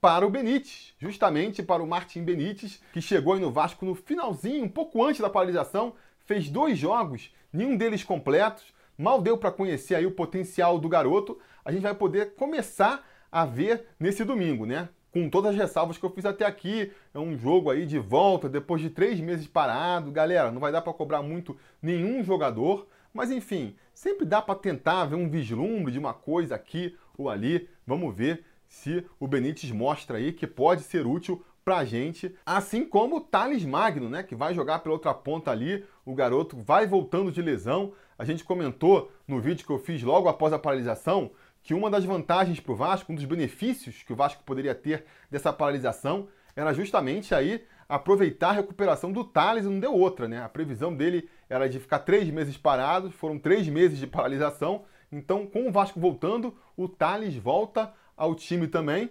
Para 0.00 0.26
o 0.26 0.30
Benítez, 0.30 0.94
justamente 0.98 1.62
para 1.62 1.82
o 1.82 1.86
Martin 1.86 2.24
Benítez, 2.24 2.80
que 2.92 3.02
chegou 3.02 3.34
aí 3.34 3.40
no 3.40 3.50
Vasco 3.50 3.84
no 3.84 3.94
finalzinho, 3.94 4.64
um 4.64 4.68
pouco 4.68 5.04
antes 5.04 5.20
da 5.20 5.28
paralisação, 5.28 5.94
fez 6.24 6.48
dois 6.48 6.78
jogos, 6.78 7.30
nenhum 7.52 7.76
deles 7.76 8.02
completos, 8.02 8.72
mal 8.96 9.20
deu 9.20 9.36
para 9.36 9.50
conhecer 9.50 9.94
aí 9.94 10.06
o 10.06 10.12
potencial 10.12 10.78
do 10.78 10.88
garoto. 10.88 11.38
A 11.64 11.72
gente 11.72 11.82
vai 11.82 11.94
poder 11.94 12.34
começar 12.34 13.06
a 13.30 13.44
ver 13.44 13.86
nesse 13.98 14.24
domingo, 14.24 14.64
né? 14.64 14.88
Com 15.12 15.28
todas 15.28 15.52
as 15.52 15.56
ressalvas 15.56 15.98
que 15.98 16.04
eu 16.04 16.10
fiz 16.10 16.24
até 16.24 16.44
aqui. 16.44 16.92
É 17.12 17.18
um 17.18 17.36
jogo 17.36 17.70
aí 17.70 17.86
de 17.86 17.98
volta, 17.98 18.48
depois 18.48 18.80
de 18.80 18.90
três 18.90 19.20
meses 19.20 19.46
parado. 19.46 20.10
Galera, 20.10 20.50
não 20.50 20.60
vai 20.60 20.72
dar 20.72 20.82
para 20.82 20.92
cobrar 20.92 21.22
muito 21.22 21.56
nenhum 21.82 22.22
jogador, 22.22 22.86
mas 23.12 23.30
enfim, 23.30 23.74
sempre 23.92 24.24
dá 24.24 24.40
para 24.40 24.54
tentar 24.54 25.04
ver 25.06 25.16
um 25.16 25.28
vislumbre 25.28 25.92
de 25.92 25.98
uma 25.98 26.14
coisa 26.14 26.54
aqui 26.54 26.96
ou 27.16 27.28
ali. 27.28 27.68
Vamos 27.86 28.14
ver 28.14 28.44
se 28.68 29.04
o 29.18 29.26
Benítez 29.26 29.70
mostra 29.72 30.18
aí 30.18 30.32
que 30.32 30.46
pode 30.46 30.82
ser 30.82 31.06
útil 31.06 31.44
pra 31.64 31.84
gente, 31.84 32.34
assim 32.44 32.84
como 32.84 33.16
o 33.16 33.20
Thales 33.20 33.64
Magno, 33.64 34.08
né, 34.08 34.22
que 34.22 34.34
vai 34.34 34.54
jogar 34.54 34.78
pela 34.78 34.94
outra 34.94 35.12
ponta 35.12 35.50
ali, 35.50 35.84
o 36.04 36.14
garoto 36.14 36.56
vai 36.56 36.86
voltando 36.86 37.30
de 37.30 37.42
lesão. 37.42 37.92
A 38.18 38.24
gente 38.24 38.44
comentou 38.44 39.10
no 39.26 39.40
vídeo 39.40 39.66
que 39.66 39.72
eu 39.72 39.78
fiz 39.78 40.02
logo 40.02 40.28
após 40.28 40.52
a 40.52 40.58
paralisação 40.58 41.30
que 41.62 41.74
uma 41.74 41.90
das 41.90 42.04
vantagens 42.04 42.60
para 42.60 42.72
o 42.72 42.76
Vasco, 42.76 43.12
um 43.12 43.14
dos 43.14 43.24
benefícios 43.24 44.02
que 44.02 44.12
o 44.12 44.16
Vasco 44.16 44.42
poderia 44.44 44.74
ter 44.74 45.04
dessa 45.30 45.52
paralisação, 45.52 46.28
era 46.56 46.72
justamente 46.72 47.34
aí 47.34 47.64
aproveitar 47.88 48.50
a 48.50 48.52
recuperação 48.52 49.10
do 49.10 49.24
Thales 49.24 49.64
e 49.64 49.68
não 49.68 49.80
deu 49.80 49.92
outra, 49.92 50.28
né? 50.28 50.42
A 50.42 50.48
previsão 50.48 50.94
dele 50.94 51.28
era 51.48 51.68
de 51.68 51.80
ficar 51.80 51.98
três 52.00 52.28
meses 52.30 52.56
parado, 52.56 53.10
foram 53.10 53.38
três 53.38 53.66
meses 53.68 53.98
de 53.98 54.06
paralisação. 54.06 54.84
Então, 55.10 55.44
com 55.44 55.68
o 55.68 55.72
Vasco 55.72 55.98
voltando, 55.98 56.54
o 56.76 56.88
Thales 56.88 57.34
volta 57.34 57.92
ao 58.16 58.34
time 58.34 58.68
também. 58.68 59.10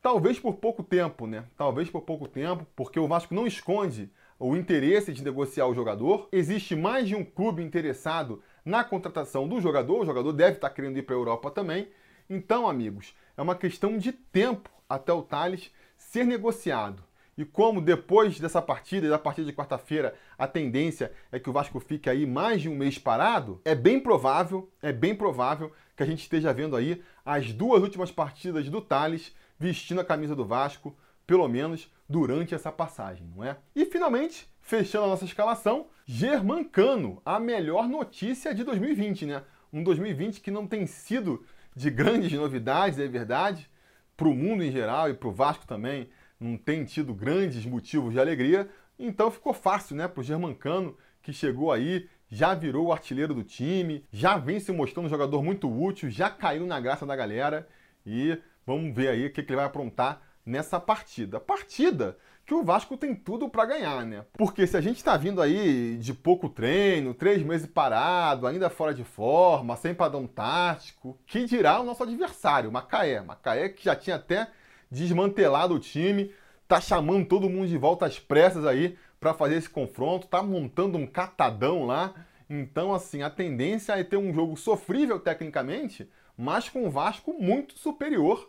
Talvez 0.00 0.40
por 0.40 0.54
pouco 0.54 0.82
tempo, 0.82 1.26
né? 1.26 1.44
Talvez 1.56 1.90
por 1.90 2.02
pouco 2.02 2.26
tempo, 2.26 2.66
porque 2.74 2.98
o 2.98 3.06
Vasco 3.06 3.34
não 3.34 3.46
esconde 3.46 4.10
o 4.38 4.56
interesse 4.56 5.12
de 5.12 5.22
negociar 5.22 5.66
o 5.66 5.74
jogador. 5.74 6.28
Existe 6.32 6.74
mais 6.74 7.08
de 7.08 7.14
um 7.14 7.24
clube 7.24 7.62
interessado 7.62 8.42
na 8.68 8.84
contratação 8.84 9.48
do 9.48 9.60
jogador, 9.60 10.02
o 10.02 10.04
jogador 10.04 10.32
deve 10.32 10.56
estar 10.56 10.68
querendo 10.68 10.98
ir 10.98 11.02
para 11.02 11.14
a 11.14 11.18
Europa 11.18 11.50
também. 11.50 11.88
Então, 12.28 12.68
amigos, 12.68 13.16
é 13.34 13.40
uma 13.40 13.54
questão 13.54 13.96
de 13.96 14.12
tempo 14.12 14.68
até 14.86 15.10
o 15.10 15.22
Thales 15.22 15.72
ser 15.96 16.24
negociado. 16.24 17.02
E 17.36 17.46
como 17.46 17.80
depois 17.80 18.38
dessa 18.38 18.60
partida 18.60 19.06
e 19.06 19.10
da 19.10 19.18
partida 19.18 19.46
de 19.46 19.56
quarta-feira 19.56 20.14
a 20.36 20.46
tendência 20.46 21.12
é 21.32 21.38
que 21.38 21.48
o 21.48 21.52
Vasco 21.52 21.80
fique 21.80 22.10
aí 22.10 22.26
mais 22.26 22.60
de 22.60 22.68
um 22.68 22.74
mês 22.74 22.98
parado, 22.98 23.58
é 23.64 23.74
bem 23.74 23.98
provável, 23.98 24.68
é 24.82 24.92
bem 24.92 25.14
provável 25.14 25.72
que 25.96 26.02
a 26.02 26.06
gente 26.06 26.20
esteja 26.20 26.52
vendo 26.52 26.76
aí 26.76 27.02
as 27.24 27.52
duas 27.52 27.82
últimas 27.82 28.10
partidas 28.10 28.68
do 28.68 28.82
Thales 28.82 29.34
vestindo 29.58 30.00
a 30.00 30.04
camisa 30.04 30.36
do 30.36 30.44
Vasco, 30.44 30.94
pelo 31.28 31.46
menos 31.46 31.92
durante 32.08 32.54
essa 32.54 32.72
passagem, 32.72 33.30
não 33.36 33.44
é? 33.44 33.58
E 33.76 33.84
finalmente, 33.84 34.48
fechando 34.62 35.04
a 35.04 35.08
nossa 35.08 35.26
escalação, 35.26 35.88
Germancano, 36.06 37.20
a 37.22 37.38
melhor 37.38 37.86
notícia 37.86 38.54
de 38.54 38.64
2020, 38.64 39.26
né? 39.26 39.42
Um 39.70 39.84
2020 39.84 40.40
que 40.40 40.50
não 40.50 40.66
tem 40.66 40.86
sido 40.86 41.44
de 41.76 41.90
grandes 41.90 42.32
novidades, 42.32 42.98
é 42.98 43.06
verdade, 43.06 43.70
para 44.16 44.26
o 44.26 44.34
mundo 44.34 44.64
em 44.64 44.72
geral 44.72 45.10
e 45.10 45.14
para 45.14 45.28
o 45.28 45.32
Vasco 45.32 45.66
também 45.66 46.08
não 46.40 46.56
tem 46.56 46.82
tido 46.86 47.12
grandes 47.12 47.66
motivos 47.66 48.14
de 48.14 48.18
alegria, 48.18 48.66
então 48.98 49.30
ficou 49.30 49.52
fácil 49.52 49.96
né, 49.96 50.08
para 50.08 50.22
o 50.22 50.24
Germancano, 50.24 50.96
que 51.22 51.30
chegou 51.30 51.70
aí, 51.70 52.08
já 52.30 52.54
virou 52.54 52.86
o 52.86 52.92
artilheiro 52.92 53.34
do 53.34 53.44
time, 53.44 54.02
já 54.10 54.38
vem 54.38 54.58
se 54.58 54.72
mostrando 54.72 55.06
um 55.06 55.10
jogador 55.10 55.42
muito 55.44 55.70
útil, 55.70 56.08
já 56.08 56.30
caiu 56.30 56.64
na 56.64 56.80
graça 56.80 57.04
da 57.04 57.14
galera 57.14 57.68
e 58.06 58.38
vamos 58.64 58.94
ver 58.94 59.08
aí 59.08 59.26
o 59.26 59.30
que, 59.30 59.42
que 59.42 59.50
ele 59.50 59.56
vai 59.56 59.66
aprontar 59.66 60.22
nessa 60.48 60.80
partida. 60.80 61.38
Partida 61.38 62.16
que 62.46 62.54
o 62.54 62.64
Vasco 62.64 62.96
tem 62.96 63.14
tudo 63.14 63.48
para 63.48 63.66
ganhar, 63.66 64.06
né? 64.06 64.24
Porque 64.32 64.66
se 64.66 64.74
a 64.74 64.80
gente 64.80 64.96
está 64.96 65.18
vindo 65.18 65.42
aí 65.42 65.98
de 65.98 66.14
pouco 66.14 66.48
treino, 66.48 67.12
três 67.12 67.42
meses 67.42 67.66
parado, 67.66 68.46
ainda 68.46 68.70
fora 68.70 68.94
de 68.94 69.04
forma, 69.04 69.76
sem 69.76 69.94
padrão 69.94 70.26
tático, 70.26 71.18
que 71.26 71.44
dirá 71.44 71.78
o 71.78 71.84
nosso 71.84 72.02
adversário, 72.02 72.72
Macaé. 72.72 73.20
Macaé 73.20 73.68
que 73.68 73.84
já 73.84 73.94
tinha 73.94 74.16
até 74.16 74.48
desmantelado 74.90 75.74
o 75.74 75.78
time, 75.78 76.32
tá 76.66 76.80
chamando 76.80 77.26
todo 77.26 77.50
mundo 77.50 77.68
de 77.68 77.76
volta 77.76 78.06
às 78.06 78.18
pressas 78.18 78.64
aí 78.64 78.96
para 79.20 79.34
fazer 79.34 79.56
esse 79.56 79.68
confronto, 79.68 80.26
tá 80.26 80.42
montando 80.42 80.96
um 80.96 81.06
catadão 81.06 81.84
lá. 81.84 82.14
Então, 82.48 82.94
assim, 82.94 83.20
a 83.20 83.28
tendência 83.28 83.92
é 83.92 84.02
ter 84.02 84.16
um 84.16 84.32
jogo 84.32 84.56
sofrível 84.56 85.20
tecnicamente, 85.20 86.10
mas 86.34 86.70
com 86.70 86.86
o 86.86 86.90
Vasco 86.90 87.34
muito 87.34 87.78
superior 87.78 88.48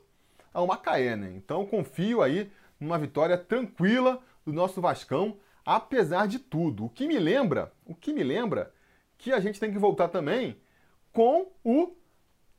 ao 0.53 0.67
Macaé, 0.67 1.15
né? 1.15 1.31
Então, 1.35 1.65
confio 1.65 2.21
aí 2.21 2.51
numa 2.79 2.97
vitória 2.97 3.37
tranquila 3.37 4.21
do 4.45 4.53
nosso 4.53 4.81
Vascão, 4.81 5.37
apesar 5.65 6.27
de 6.27 6.39
tudo. 6.39 6.85
O 6.85 6.89
que 6.89 7.07
me 7.07 7.19
lembra, 7.19 7.71
o 7.85 7.93
que 7.93 8.13
me 8.13 8.23
lembra 8.23 8.73
que 9.17 9.31
a 9.31 9.39
gente 9.39 9.59
tem 9.59 9.71
que 9.71 9.77
voltar 9.77 10.07
também 10.07 10.57
com 11.11 11.51
o 11.63 11.95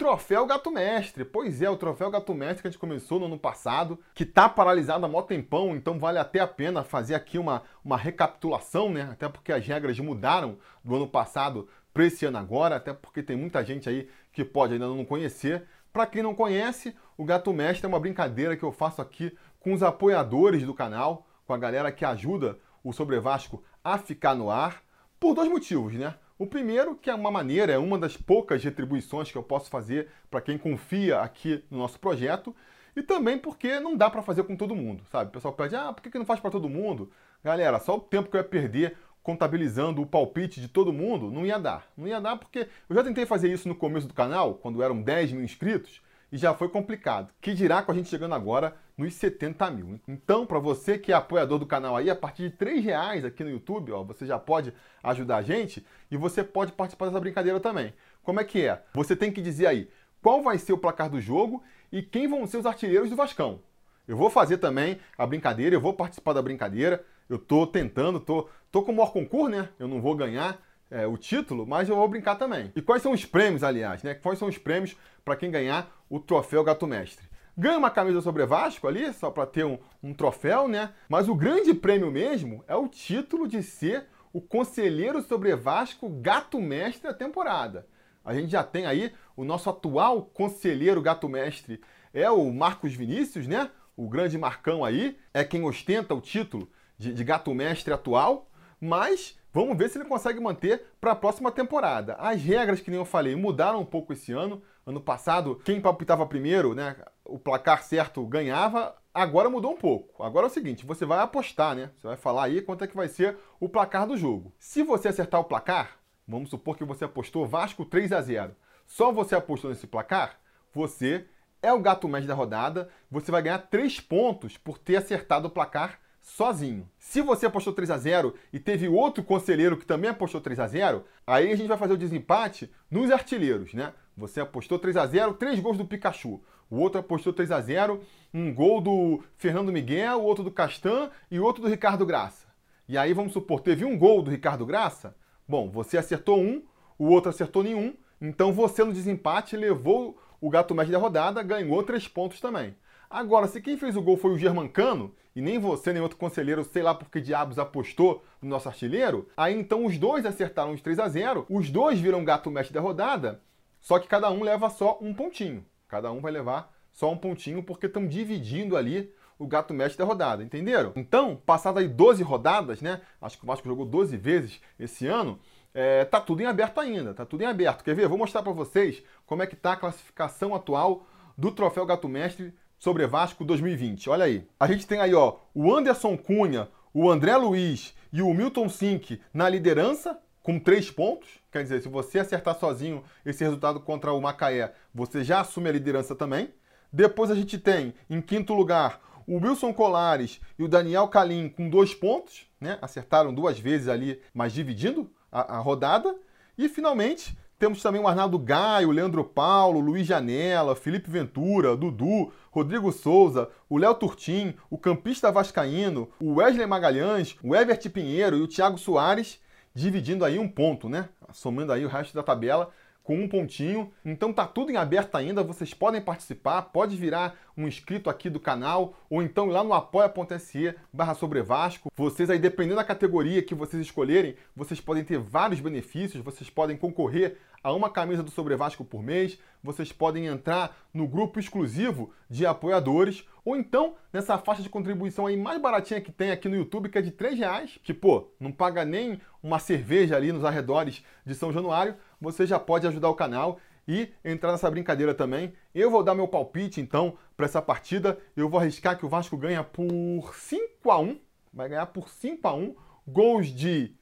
Troféu 0.01 0.47
Gato 0.47 0.71
Mestre. 0.71 1.25
Pois 1.27 1.61
é, 1.61 1.69
o 1.69 1.77
Troféu 1.77 2.11
Gato 2.11 2.35
Mestre 2.35 2.63
que 2.63 2.69
a 2.69 2.71
gente 2.71 2.81
começou 2.81 3.21
no 3.21 3.27
ano 3.27 3.39
passado, 3.39 3.99
que 4.15 4.23
está 4.23 4.49
paralisado 4.49 5.05
há 5.05 5.09
mó 5.09 5.21
tempão, 5.21 5.77
então 5.77 5.99
vale 5.99 6.19
até 6.19 6.41
a 6.41 6.47
pena 6.47 6.83
fazer 6.83 7.15
aqui 7.15 7.39
uma, 7.39 7.63
uma 7.85 7.99
recapitulação, 7.99 8.91
né? 8.91 9.09
Até 9.13 9.29
porque 9.29 9.53
as 9.53 9.67
regras 9.67 9.99
mudaram 9.99 10.57
do 10.83 10.97
ano 10.97 11.07
passado 11.07 11.69
para 11.93 12.07
esse 12.07 12.25
ano 12.25 12.39
agora, 12.39 12.77
até 12.77 12.95
porque 12.95 13.23
tem 13.23 13.37
muita 13.37 13.63
gente 13.63 13.91
aí 13.91 14.09
que 14.33 14.43
pode 14.43 14.73
ainda 14.73 14.87
não 14.87 15.05
conhecer. 15.05 15.67
Para 15.93 16.07
quem 16.07 16.23
não 16.23 16.35
conhece, 16.35 16.95
o 17.17 17.25
Gato 17.25 17.53
Mestre 17.53 17.85
é 17.85 17.89
uma 17.89 17.99
brincadeira 17.99 18.57
que 18.57 18.63
eu 18.63 18.71
faço 18.71 19.03
aqui 19.03 19.37
com 19.59 19.73
os 19.73 19.83
apoiadores 19.83 20.63
do 20.63 20.73
canal, 20.73 21.27
com 21.45 21.53
a 21.53 21.59
galera 21.59 21.91
que 21.91 22.05
ajuda 22.05 22.59
o 22.83 22.93
Sobre 22.93 23.19
Vasco 23.19 23.63
a 23.83 23.99
ficar 23.99 24.35
no 24.35 24.51
ar, 24.51 24.83
por 25.19 25.35
dois 25.35 25.51
motivos, 25.51 25.93
né? 25.95 26.15
O 26.39 26.47
primeiro, 26.47 26.95
que 26.95 27.11
é 27.11 27.15
uma 27.15 27.31
maneira, 27.31 27.73
é 27.73 27.79
uma 27.79 27.99
das 27.99 28.17
poucas 28.17 28.63
retribuições 28.63 29.31
que 29.31 29.37
eu 29.37 29.43
posso 29.43 29.69
fazer 29.69 30.09
para 30.31 30.41
quem 30.41 30.57
confia 30.57 31.21
aqui 31.21 31.63
no 31.71 31.79
nosso 31.79 31.99
projeto, 31.99 32.55
e 32.97 33.03
também 33.03 33.37
porque 33.37 33.79
não 33.81 33.97
dá 33.97 34.09
para 34.09 34.23
fazer 34.23 34.45
com 34.45 34.57
todo 34.57 34.75
mundo, 34.75 35.05
sabe? 35.11 35.29
O 35.29 35.33
pessoal 35.33 35.55
pede, 35.55 35.77
ah, 35.77 35.93
por 35.93 36.03
que 36.03 36.19
não 36.19 36.25
faz 36.25 36.41
para 36.41 36.51
todo 36.51 36.69
mundo? 36.69 37.11
Galera, 37.45 37.79
só 37.81 37.97
o 37.97 38.01
tempo 38.01 38.31
que 38.31 38.37
eu 38.37 38.41
ia 38.41 38.49
perder 38.49 38.97
contabilizando 39.23 40.03
o 40.03 40.07
palpite 40.07 40.61
de 40.61 40.69
todo 40.69 40.93
mundo, 40.93 41.31
não 41.31 41.45
ia 41.45 41.59
dar. 41.59 41.87
Não 41.97 42.07
ia 42.07 42.21
dar 42.21 42.37
porque 42.37 42.69
eu 42.89 42.97
já 42.97 43.05
tentei 43.05 43.27
fazer 43.27 43.53
isso 43.53 43.69
no 43.69 43.75
começo 43.75 44.07
do 44.07 44.15
canal, 44.15 44.55
quando 44.55 44.83
eram 44.83 45.01
10 45.03 45.33
mil 45.33 45.45
inscritos, 45.45 46.01
e 46.33 46.39
já 46.39 46.55
foi 46.55 46.69
complicado. 46.69 47.33
Que 47.41 47.55
dirá 47.55 47.83
com 47.83 47.93
a 47.93 47.95
gente 47.95 48.09
chegando 48.09 48.35
agora 48.35 48.77
nos 48.97 49.15
70 49.15 49.71
mil. 49.71 50.01
Então, 50.07 50.47
para 50.47 50.59
você 50.59 50.99
que 50.99 51.13
é 51.13 51.15
apoiador 51.15 51.59
do 51.59 51.67
canal 51.67 51.97
aí, 51.97 52.09
a 52.09 52.17
partir 52.17 52.45
de 52.45 52.51
3 52.51 52.85
reais 52.85 53.25
aqui 53.25 53.43
no 53.43 53.51
YouTube, 53.51 53.93
ó, 53.93 54.03
você 54.05 54.27
já 54.27 54.39
pode 54.39 54.73
ajudar 55.03 55.39
a 55.39 55.43
gente 55.43 55.85
e 56.11 56.17
você 56.17 56.45
pode 56.45 56.73
participar 56.73 57.07
dessa 57.07 57.21
brincadeira 57.21 57.59
também. 57.59 57.93
Como 58.23 58.41
é 58.41 58.45
que 58.45 58.67
é? 58.67 58.83
Você 58.95 59.17
tem 59.17 59.33
que 59.33 59.43
dizer 59.43 59.67
aí 59.67 59.91
qual 60.23 60.43
vai 60.43 60.59
ser 60.59 60.73
o 60.73 60.79
placar 60.79 61.09
do 61.11 61.21
jogo 61.21 61.63
e 61.91 62.03
quem 62.03 62.29
vão 62.29 62.47
ser 62.47 62.59
os 62.59 62.67
artilheiros 62.67 63.11
do 63.11 63.17
Vascão. 63.17 63.61
Eu 64.07 64.17
vou 64.17 64.29
fazer 64.29 64.59
também 64.59 64.99
a 65.17 65.27
brincadeira, 65.27 65.75
eu 65.75 65.81
vou 65.81 65.95
participar 65.95 66.33
da 66.33 66.43
brincadeira. 66.43 67.05
Eu 67.31 67.39
tô 67.39 67.65
tentando, 67.65 68.19
tô, 68.19 68.49
tô 68.73 68.83
com 68.83 68.91
o 68.91 68.97
maior 68.97 69.13
concurso, 69.13 69.49
né? 69.49 69.69
Eu 69.79 69.87
não 69.87 70.01
vou 70.01 70.17
ganhar 70.17 70.61
é, 70.91 71.07
o 71.07 71.17
título, 71.17 71.65
mas 71.65 71.89
eu 71.89 71.95
vou 71.95 72.09
brincar 72.09 72.35
também. 72.35 72.73
E 72.75 72.83
quais 72.83 73.03
são 73.03 73.13
os 73.13 73.25
prêmios, 73.25 73.63
aliás, 73.63 74.03
né? 74.03 74.15
Quais 74.15 74.37
são 74.37 74.49
os 74.49 74.59
prêmios 74.59 74.97
para 75.25 75.37
quem 75.37 75.49
ganhar 75.49 75.89
o 76.11 76.19
troféu 76.19 76.65
Gato 76.65 76.89
Mestre? 76.89 77.25
Ganha 77.57 77.79
uma 77.79 77.89
camisa 77.89 78.21
sobre 78.21 78.45
Vasco 78.45 78.89
ali, 78.89 79.13
só 79.13 79.31
para 79.31 79.47
ter 79.47 79.65
um, 79.65 79.79
um 80.03 80.13
troféu, 80.13 80.67
né? 80.67 80.93
Mas 81.09 81.29
o 81.29 81.35
grande 81.37 81.73
prêmio 81.73 82.11
mesmo 82.11 82.65
é 82.67 82.75
o 82.75 82.89
título 82.89 83.47
de 83.47 83.63
ser 83.63 84.07
o 84.33 84.41
conselheiro 84.41 85.23
sobre 85.23 85.55
Vasco 85.55 86.09
Gato 86.09 86.61
Mestre 86.61 87.05
da 87.05 87.15
temporada. 87.15 87.87
A 88.25 88.35
gente 88.35 88.51
já 88.51 88.65
tem 88.65 88.87
aí 88.87 89.13
o 89.37 89.45
nosso 89.45 89.71
atual 89.71 90.23
conselheiro 90.35 91.01
Gato 91.01 91.29
Mestre, 91.29 91.81
é 92.13 92.29
o 92.29 92.53
Marcos 92.53 92.93
Vinícius, 92.93 93.47
né? 93.47 93.71
O 93.97 94.09
grande 94.09 94.37
Marcão 94.37 94.85
aí, 94.85 95.17
é 95.33 95.45
quem 95.45 95.63
ostenta 95.63 96.13
o 96.13 96.21
título 96.21 96.69
de, 97.01 97.15
de 97.15 97.25
Gato 97.25 97.55
Mestre 97.55 97.95
atual, 97.95 98.51
mas 98.79 99.35
vamos 99.55 99.77
ver 99.77 99.89
se 99.89 99.97
ele 99.97 100.05
consegue 100.05 100.39
manter 100.39 100.85
para 101.01 101.13
a 101.13 101.17
próxima 101.17 101.51
temporada. 101.51 102.15
As 102.17 102.43
regras, 102.43 102.81
que 102.81 102.91
nem 102.91 103.01
eu 103.01 103.07
falei, 103.07 103.35
mudaram 103.35 103.81
um 103.81 103.87
pouco 103.87 104.13
esse 104.13 104.33
ano. 104.33 104.63
Ano 104.85 105.01
passado, 105.01 105.57
quem 105.65 105.81
palpitava 105.81 106.27
primeiro, 106.27 106.75
né? 106.75 106.97
O 107.25 107.39
placar 107.39 107.83
certo 107.83 108.25
ganhava. 108.27 108.95
Agora 109.15 109.49
mudou 109.49 109.73
um 109.73 109.77
pouco. 109.79 110.23
Agora 110.23 110.47
é 110.47 110.51
o 110.51 110.53
seguinte: 110.53 110.85
você 110.85 111.07
vai 111.07 111.21
apostar, 111.21 111.75
né? 111.75 111.91
Você 111.97 112.07
vai 112.07 112.17
falar 112.19 112.45
aí 112.45 112.61
quanto 112.61 112.85
é 112.85 112.87
que 112.87 112.97
vai 112.97 113.09
ser 113.09 113.39
o 113.59 113.69
placar 113.69 114.07
do 114.07 114.17
jogo. 114.17 114.53
Se 114.59 114.83
você 114.83 115.09
acertar 115.09 115.41
o 115.41 115.45
placar, 115.45 115.97
vamos 116.29 116.51
supor 116.51 116.77
que 116.77 116.85
você 116.85 117.07
apostou 117.07 117.47
Vasco 117.47 117.85
3 117.87 118.13
a 118.13 118.21
0 118.21 118.55
Só 118.87 119.11
você 119.11 119.35
apostou 119.35 119.71
nesse 119.71 119.87
placar, 119.87 120.39
você 120.73 121.27
é 121.63 121.73
o 121.73 121.81
gato 121.81 122.07
médio 122.09 122.29
da 122.29 122.35
rodada. 122.35 122.91
Você 123.11 123.31
vai 123.33 123.41
ganhar 123.41 123.59
3 123.59 124.01
pontos 124.01 124.59
por 124.59 124.77
ter 124.77 124.97
acertado 124.97 125.49
o 125.49 125.51
placar 125.51 125.99
sozinho. 126.31 126.89
Se 126.99 127.21
você 127.21 127.47
apostou 127.47 127.73
3 127.73 127.91
a 127.91 127.99
0 127.99 128.35
e 128.53 128.59
teve 128.59 128.89
outro 128.89 129.23
conselheiro 129.23 129.77
que 129.77 129.85
também 129.85 130.11
apostou 130.11 130.41
3 130.41 130.61
a 130.61 130.67
0, 130.67 131.05
aí 131.27 131.51
a 131.51 131.57
gente 131.57 131.67
vai 131.67 131.77
fazer 131.77 131.95
o 131.95 131.99
desempate 131.99 132.71
nos 132.91 133.11
artilheiros, 133.11 133.75
né? 133.75 133.93
Você 134.17 134.41
apostou 134.41 134.79
3 134.79 134.97
a 134.97 135.07
0, 135.07 135.35
três 135.35 135.59
gols 135.59 135.77
do 135.77 135.85
Pikachu. 135.85 136.41
O 136.71 136.77
outro 136.77 137.01
apostou 137.01 137.33
3 137.33 137.51
a 137.51 137.61
0, 137.61 138.01
um 138.33 138.55
gol 138.55 138.81
do 138.81 139.23
Fernando 139.37 139.73
Miguel, 139.73 140.19
o 140.19 140.25
outro 140.25 140.45
do 140.45 140.51
Castan 140.53 141.11
e 141.31 141.41
outro 141.41 141.63
do 141.63 141.69
Ricardo 141.69 142.07
Graça. 142.07 142.47
E 142.89 142.97
aí 142.97 143.13
vamos 143.13 143.33
supor, 143.33 143.61
teve 143.61 143.85
um 143.85 143.99
gol 143.99 144.23
do 144.23 144.31
Ricardo 144.31 144.65
Graça? 144.65 145.17
Bom, 145.49 145.69
você 145.69 145.99
acertou 145.99 146.41
um, 146.41 146.63
o 146.97 147.07
outro 147.07 147.31
acertou 147.31 147.63
nenhum, 147.65 147.95
então 148.21 148.53
você 148.53 148.85
no 148.85 148.93
desempate 148.93 149.57
levou 149.57 150.17
o 150.41 150.49
gato 150.49 150.75
médio 150.75 150.93
da 150.93 150.99
rodada, 150.99 151.43
ganhou 151.43 151.83
três 151.83 152.07
pontos 152.07 152.41
também. 152.41 152.75
Agora, 153.11 153.49
se 153.49 153.61
quem 153.61 153.77
fez 153.77 153.97
o 153.97 154.03
gol 154.03 154.17
foi 154.17 154.31
o 154.31 154.39
Germancano, 154.39 155.13
e 155.35 155.41
nem 155.41 155.59
você 155.59 155.93
nem 155.93 156.01
outro 156.01 156.17
conselheiro, 156.17 156.63
sei 156.63 156.81
lá 156.81 156.95
por 156.95 157.11
que 157.11 157.21
diabos 157.21 157.59
apostou 157.59 158.23
no 158.41 158.49
nosso 158.49 158.69
artilheiro, 158.69 159.29
aí 159.37 159.53
então 159.53 159.85
os 159.85 159.99
dois 159.99 160.25
acertaram 160.25 160.73
os 160.73 160.81
3 160.81 161.01
a 161.01 161.09
0 161.09 161.45
os 161.51 161.71
dois 161.71 161.99
viram 161.99 162.25
gato 162.25 162.53
mestre 162.53 162.73
da 162.73 162.81
rodada, 162.81 163.43
só 163.81 163.99
que 163.99 164.07
cada 164.07 164.31
um 164.31 164.45
leva 164.45 164.71
só 164.71 164.97
um 165.01 165.13
pontinho. 165.13 165.67
Cada 165.89 166.13
um 166.13 166.21
vai 166.21 166.31
levar 166.31 166.73
só 166.93 167.11
um 167.11 167.17
pontinho 167.17 167.65
porque 167.65 167.87
estão 167.87 168.07
dividindo 168.07 168.77
ali 168.77 169.13
o 169.37 169.47
gato 169.47 169.75
mestre 169.75 169.99
da 169.99 170.05
rodada, 170.05 170.45
entenderam? 170.45 170.93
Então, 170.95 171.35
passadas 171.35 171.83
aí 171.83 171.89
12 171.89 172.23
rodadas, 172.23 172.81
né? 172.81 173.01
Acho 173.21 173.37
que 173.37 173.43
o 173.43 173.47
Vasco 173.47 173.67
jogou 173.67 173.87
12 173.87 174.17
vezes 174.17 174.61
esse 174.79 175.09
ano. 175.09 175.41
É, 175.75 176.05
tá 176.05 176.21
tudo 176.21 176.43
em 176.43 176.47
aberto 176.47 176.79
ainda, 176.79 177.13
tá 177.13 177.27
tudo 177.27 177.43
em 177.43 177.47
aberto. 177.47 177.83
Quer 177.83 177.97
ver? 177.97 178.07
Vou 178.07 178.19
mostrar 178.19 178.43
para 178.45 178.53
vocês 178.53 179.03
como 179.27 179.43
é 179.43 179.49
que 179.49 179.57
tá 179.57 179.73
a 179.73 179.77
classificação 179.77 180.55
atual 180.55 181.07
do 181.37 181.51
Troféu 181.51 181.85
Gato 181.85 182.09
Mestre 182.09 182.55
sobre 182.81 183.07
Vasco 183.07 183.45
2020. 183.45 184.09
Olha 184.09 184.25
aí. 184.25 184.49
A 184.59 184.67
gente 184.67 184.87
tem 184.87 184.99
aí, 184.99 185.15
ó, 185.15 185.37
o 185.55 185.73
Anderson 185.73 186.17
Cunha, 186.17 186.69
o 186.93 187.09
André 187.11 187.37
Luiz 187.37 187.95
e 188.11 188.23
o 188.23 188.33
Milton 188.33 188.69
Sink 188.69 189.21
na 189.33 189.49
liderança, 189.49 190.19
com 190.43 190.59
três 190.59 190.91
pontos. 190.91 191.29
Quer 191.53 191.63
dizer, 191.63 191.83
se 191.83 191.89
você 191.89 192.19
acertar 192.19 192.59
sozinho 192.59 193.05
esse 193.25 193.45
resultado 193.45 193.81
contra 193.81 194.13
o 194.13 194.21
Macaé, 194.21 194.73
você 194.95 195.23
já 195.23 195.41
assume 195.41 195.69
a 195.69 195.73
liderança 195.73 196.17
também. 196.17 196.53
Depois 196.91 197.31
a 197.31 197.35
gente 197.35 197.59
tem, 197.59 197.95
em 198.09 198.21
quinto 198.21 198.55
lugar, 198.55 199.01
o 199.27 199.37
Wilson 199.37 199.73
Colares 199.75 200.41
e 200.59 200.65
o 200.65 200.69
Daniel 200.69 201.07
Calim 201.07 201.51
com 201.51 201.69
dois 201.69 201.95
pontos, 201.95 202.47
né? 202.59 202.79
Acertaram 202.81 203.33
duas 203.33 203.61
vezes 203.61 203.89
ali, 203.89 204.21
mas 204.33 204.55
dividindo 204.55 205.09
a, 205.31 205.57
a 205.57 205.59
rodada. 205.59 206.17
E 206.57 206.69
finalmente 206.69 207.37
Temos 207.61 207.83
também 207.83 208.01
o 208.01 208.09
Arnaldo 208.09 208.39
Gaio, 208.39 208.91
Leandro 208.91 209.23
Paulo, 209.23 209.81
Luiz 209.81 210.07
Janela, 210.07 210.75
Felipe 210.75 211.11
Ventura, 211.11 211.77
Dudu, 211.77 212.33
Rodrigo 212.51 212.91
Souza, 212.91 213.51
o 213.69 213.77
Léo 213.77 213.95
Turtim, 213.97 214.55
o 214.71 214.79
campista 214.79 215.31
vascaíno, 215.31 216.09
o 216.19 216.37
Wesley 216.37 216.67
Magalhães, 216.67 217.37
o 217.43 217.55
Everett 217.55 217.87
Pinheiro 217.91 218.39
e 218.39 218.41
o 218.41 218.49
Thiago 218.49 218.79
Soares, 218.79 219.39
dividindo 219.75 220.25
aí 220.25 220.39
um 220.39 220.49
ponto, 220.49 220.89
né? 220.89 221.11
Somando 221.35 221.71
aí 221.71 221.85
o 221.85 221.89
resto 221.89 222.15
da 222.15 222.23
tabela 222.23 222.71
com 223.11 223.17
um 223.17 223.27
pontinho. 223.27 223.91
Então 224.05 224.33
tá 224.33 224.47
tudo 224.47 224.71
em 224.71 224.77
aberto 224.77 225.17
ainda, 225.17 225.43
vocês 225.43 225.75
podem 225.75 226.01
participar, 226.01 226.63
pode 226.63 226.95
virar 226.95 227.37
um 227.57 227.67
inscrito 227.67 228.09
aqui 228.09 228.31
do 228.31 228.39
canal, 228.39 228.95
ou 229.11 229.21
então 229.21 229.47
lá 229.47 229.65
no 229.65 229.75
apoia.se 229.75 230.73
barra 230.93 231.15
sobre 231.15 231.43
Vasco. 231.43 231.91
Vocês 231.97 232.31
aí, 232.31 232.39
dependendo 232.39 232.77
da 232.77 232.85
categoria 232.85 233.43
que 233.43 233.53
vocês 233.53 233.83
escolherem, 233.83 234.37
vocês 234.55 234.81
podem 234.81 235.03
ter 235.03 235.19
vários 235.19 235.59
benefícios, 235.59 236.23
vocês 236.23 236.49
podem 236.49 236.77
concorrer 236.77 237.37
a 237.63 237.73
uma 237.73 237.91
camisa 237.91 238.23
do 238.23 238.31
Sobre 238.31 238.57
Vasco 238.57 238.85
por 238.85 239.03
mês, 239.03 239.39
vocês 239.63 239.93
podem 239.93 240.27
entrar 240.27 240.75
no 240.95 241.07
grupo 241.07 241.39
exclusivo 241.39 242.13
de 242.29 242.47
apoiadores, 242.47 243.25
ou 243.45 243.57
então 243.57 243.97
nessa 244.13 244.39
faixa 244.39 244.63
de 244.63 244.71
contribuição 244.71 245.27
aí 245.27 245.37
mais 245.37 245.61
baratinha 245.61 246.01
que 246.01 246.11
tem 246.11 246.31
aqui 246.31 246.49
no 246.49 246.57
YouTube, 246.57 246.89
que 246.89 246.97
é 246.97 247.03
de 247.03 247.11
3 247.11 247.39
reais, 247.39 247.79
que 247.83 247.93
pô, 247.93 248.29
não 248.39 248.51
paga 248.51 248.85
nem 248.85 249.21
uma 249.43 249.59
cerveja 249.59 250.17
ali 250.17 250.33
nos 250.33 250.45
arredores 250.45 251.05
de 251.25 251.35
São 251.35 251.53
Januário, 251.53 251.97
você 252.21 252.47
já 252.47 252.59
pode 252.59 252.87
ajudar 252.87 253.09
o 253.09 253.15
canal 253.15 253.59
e 253.89 254.13
entrar 254.25 254.53
nessa 254.53 254.71
brincadeira 254.71 255.15
também. 255.15 255.53
Eu 255.75 255.91
vou 255.91 256.03
dar 256.03 256.15
meu 256.15 256.29
palpite 256.29 256.81
então 256.81 257.17
para 257.37 257.47
essa 257.47 257.63
partida. 257.63 258.19
Eu 258.37 258.49
vou 258.49 258.61
arriscar 258.61 258.99
que 258.99 259.07
o 259.07 259.09
Vasco 259.09 259.37
ganha 259.37 259.65
por 259.65 260.35
5 260.35 260.91
a 260.91 260.99
1, 260.99 261.19
vai 261.53 261.69
ganhar 261.69 261.87
por 261.87 262.09
5 262.09 262.47
a 262.47 262.55
1, 262.55 262.77
gols 263.07 263.49
de 263.49 263.95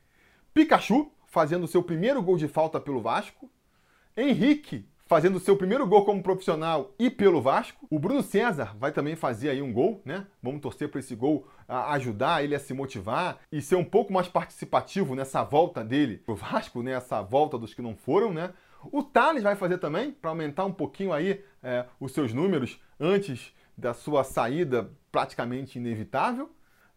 Pikachu 0.53 1.11
fazendo 1.27 1.67
seu 1.67 1.83
primeiro 1.83 2.23
gol 2.23 2.37
de 2.37 2.49
falta 2.49 2.81
pelo 2.81 3.01
Vasco, 3.01 3.51
Henrique 4.17 4.89
fazendo 5.09 5.41
seu 5.41 5.57
primeiro 5.57 5.87
gol 5.87 6.05
como 6.05 6.23
profissional 6.23 6.95
e 6.99 7.09
pelo 7.09 7.41
Vasco. 7.41 7.87
O 7.91 7.99
Bruno 7.99 8.23
César 8.23 8.77
vai 8.79 8.93
também 8.93 9.17
fazer 9.17 9.49
aí 9.49 9.63
um 9.63 9.73
gol, 9.73 10.03
né? 10.05 10.27
Vamos 10.43 10.61
torcer 10.61 10.91
para 10.91 11.01
esse 11.01 11.17
gol 11.17 11.49
ajudar 11.67 12.45
ele 12.45 12.55
a 12.55 12.59
se 12.59 12.75
motivar 12.75 13.39
e 13.51 13.63
ser 13.63 13.77
um 13.77 13.85
pouco 13.85 14.13
mais 14.13 14.29
participativo 14.29 15.15
nessa 15.15 15.43
volta 15.43 15.83
dele 15.83 16.19
pro 16.19 16.37
Vasco, 16.37 16.83
né? 16.83 16.93
Essa 16.93 17.23
volta 17.23 17.59
dos 17.59 17.73
que 17.73 17.81
não 17.81 17.97
foram, 17.97 18.35
né? 18.35 18.53
O 18.93 19.03
Thales 19.03 19.43
vai 19.43 19.57
fazer 19.57 19.79
também 19.79 20.13
para 20.13 20.31
aumentar 20.31 20.67
um 20.67 20.73
pouquinho 20.73 21.13
aí 21.13 21.43
é, 21.63 21.87
os 21.99 22.13
seus 22.13 22.35
números 22.35 22.79
antes 23.01 23.53
da 23.77 23.95
sua 23.95 24.23
saída 24.23 24.91
praticamente 25.11 25.79
inevitável. 25.79 26.51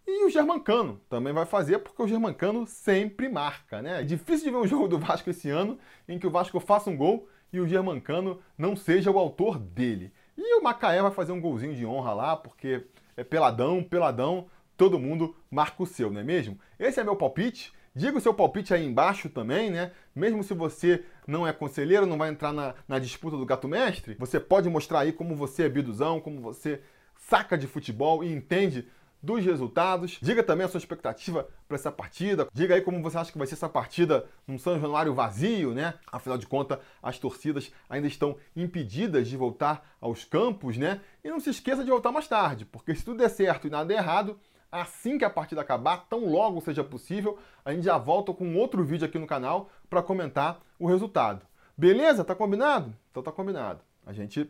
E 0.06 0.26
o 0.26 0.30
Germancano 0.30 1.00
também 1.08 1.32
vai 1.32 1.46
fazer, 1.46 1.80
porque 1.80 2.02
o 2.02 2.08
Germancano 2.08 2.68
sempre 2.68 3.30
marca, 3.30 3.82
né? 3.82 4.02
É 4.02 4.04
difícil 4.04 4.46
de 4.46 4.52
ver 4.52 4.58
um 4.58 4.68
jogo 4.68 4.90
do 4.90 5.00
Vasco 5.00 5.30
esse 5.30 5.50
ano 5.50 5.80
em 6.10 6.20
que 6.20 6.28
o 6.28 6.32
Vasco 6.32 6.60
faça 6.60 6.90
um 6.90 6.98
gol 6.98 7.30
e 7.52 7.60
o 7.60 7.68
Germancano 7.68 8.40
não 8.58 8.76
seja 8.76 9.12
o 9.12 9.20
autor 9.20 9.58
dele. 9.58 10.12
E 10.38 10.60
o 10.60 10.64
Macaé 10.64 11.02
vai 11.02 11.12
fazer 11.12 11.32
um 11.32 11.42
golzinho 11.42 11.76
de 11.76 11.86
honra 11.86 12.14
lá, 12.14 12.36
porque 12.36 12.86
é 13.16 13.24
peladão, 13.24 13.84
peladão, 13.84 14.48
todo 14.78 15.00
mundo 15.00 15.36
marca 15.50 15.84
o 15.84 15.86
seu, 15.86 16.10
não 16.12 16.22
é 16.22 16.24
mesmo? 16.24 16.58
Esse 16.80 17.00
é 17.00 17.04
meu 17.04 17.16
palpite. 17.16 17.74
Diga 17.94 18.18
o 18.18 18.22
seu 18.22 18.34
palpite 18.34 18.74
aí 18.74 18.86
embaixo 18.86 19.30
também, 19.30 19.70
né? 19.70 19.92
Mesmo 20.16 20.44
se 20.44 20.54
você 20.54 21.04
não 21.28 21.46
é 21.46 21.52
conselheiro, 21.52 22.06
não 22.06 22.18
vai 22.18 22.30
entrar 22.30 22.54
na, 22.54 22.74
na 22.88 22.98
disputa 22.98 23.36
do 23.36 23.46
gato 23.46 23.68
mestre, 23.68 24.16
você 24.18 24.40
pode 24.40 24.70
mostrar 24.70 25.02
aí 25.02 25.12
como 25.12 25.36
você 25.36 25.64
é 25.64 25.70
biduzão, 25.70 26.22
como 26.22 26.40
você 26.40 26.82
saca 27.18 27.58
de 27.58 27.68
futebol 27.68 28.24
e 28.24 28.32
entende 28.32 28.88
dos 29.22 29.44
resultados. 29.46 30.18
Diga 30.22 30.44
também 30.44 30.66
a 30.66 30.70
sua 30.70 30.78
expectativa 30.78 31.48
para 31.68 31.76
essa 31.76 31.92
partida. 31.92 32.48
Diga 32.54 32.76
aí 32.76 32.82
como 32.82 33.02
você 33.02 33.18
acha 33.18 33.32
que 33.32 33.38
vai 33.38 33.48
ser 33.48 33.54
essa 33.54 33.70
partida 33.70 34.26
num 34.48 34.58
São 34.58 34.80
Januário 34.80 35.14
vazio, 35.14 35.74
né? 35.74 35.94
Afinal 36.12 36.38
de 36.38 36.48
contas, 36.48 36.80
as 37.02 37.20
torcidas 37.20 37.72
ainda 37.90 38.08
estão 38.08 38.38
impedidas 38.56 39.28
de 39.28 39.38
voltar 39.38 39.96
aos 40.00 40.26
campos, 40.26 40.78
né? 40.78 41.02
E 41.24 41.30
não 41.30 41.40
se 41.40 41.50
esqueça 41.50 41.84
de 41.84 41.92
voltar 41.92 42.12
mais 42.12 42.28
tarde, 42.28 42.66
porque 42.66 42.96
se 42.96 43.06
tudo 43.06 43.18
der 43.18 43.30
certo 43.30 43.68
e 43.68 43.70
nada 43.70 43.86
der 43.86 43.98
errado, 43.98 44.40
assim 44.72 45.18
que 45.18 45.26
a 45.26 45.30
partida 45.30 45.62
acabar, 45.62 46.06
tão 46.10 46.26
logo 46.30 46.62
seja 46.62 46.84
possível, 46.84 47.38
a 47.64 47.74
gente 47.74 47.84
já 47.84 47.98
volta 47.98 48.34
com 48.34 48.56
outro 48.56 48.84
vídeo 48.84 49.06
aqui 49.06 49.20
no 49.20 49.28
canal 49.28 49.70
para 49.90 50.02
comentar 50.02 50.60
o 50.80 50.88
resultado. 50.88 51.46
Beleza? 51.78 52.24
Tá 52.24 52.34
combinado? 52.34 52.96
Então 53.12 53.22
tá 53.22 53.32
combinado. 53.32 53.82
A 54.06 54.14
gente 54.14 54.50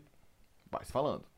vai 0.69 0.85
se 0.85 0.91
falando. 0.91 1.30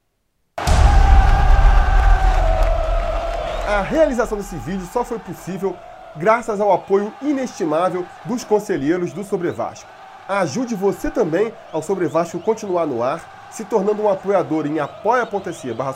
A 3.65 3.80
realização 3.80 4.38
desse 4.38 4.58
vídeo 4.58 4.86
só 4.91 5.06
foi 5.06 5.17
possível 5.17 5.73
graças 6.17 6.60
ao 6.60 6.73
apoio 6.73 7.13
inestimável 7.21 8.06
dos 8.26 8.43
conselheiros 8.43 9.13
do 9.13 9.23
Sobre 9.23 9.52
Vasco. 9.52 9.89
Ajude 10.28 10.76
você 10.76 11.10
também 11.10 11.54
ao 11.71 11.82
Sobre 11.82 12.06
Vasco 12.08 12.41
continuar 12.41 12.86
no 12.86 13.02
ar, 13.02 13.47
se 13.49 13.63
tornando 13.63 14.04
um 14.04 14.10
apoiador 14.10 14.67
em 14.67 14.82
apoia.se 14.82 15.73
barra 15.73 15.95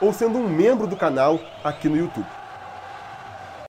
ou 0.00 0.12
sendo 0.12 0.36
um 0.36 0.48
membro 0.48 0.88
do 0.88 0.96
canal 0.96 1.38
aqui 1.62 1.88
no 1.88 1.96
YouTube. 1.96 2.26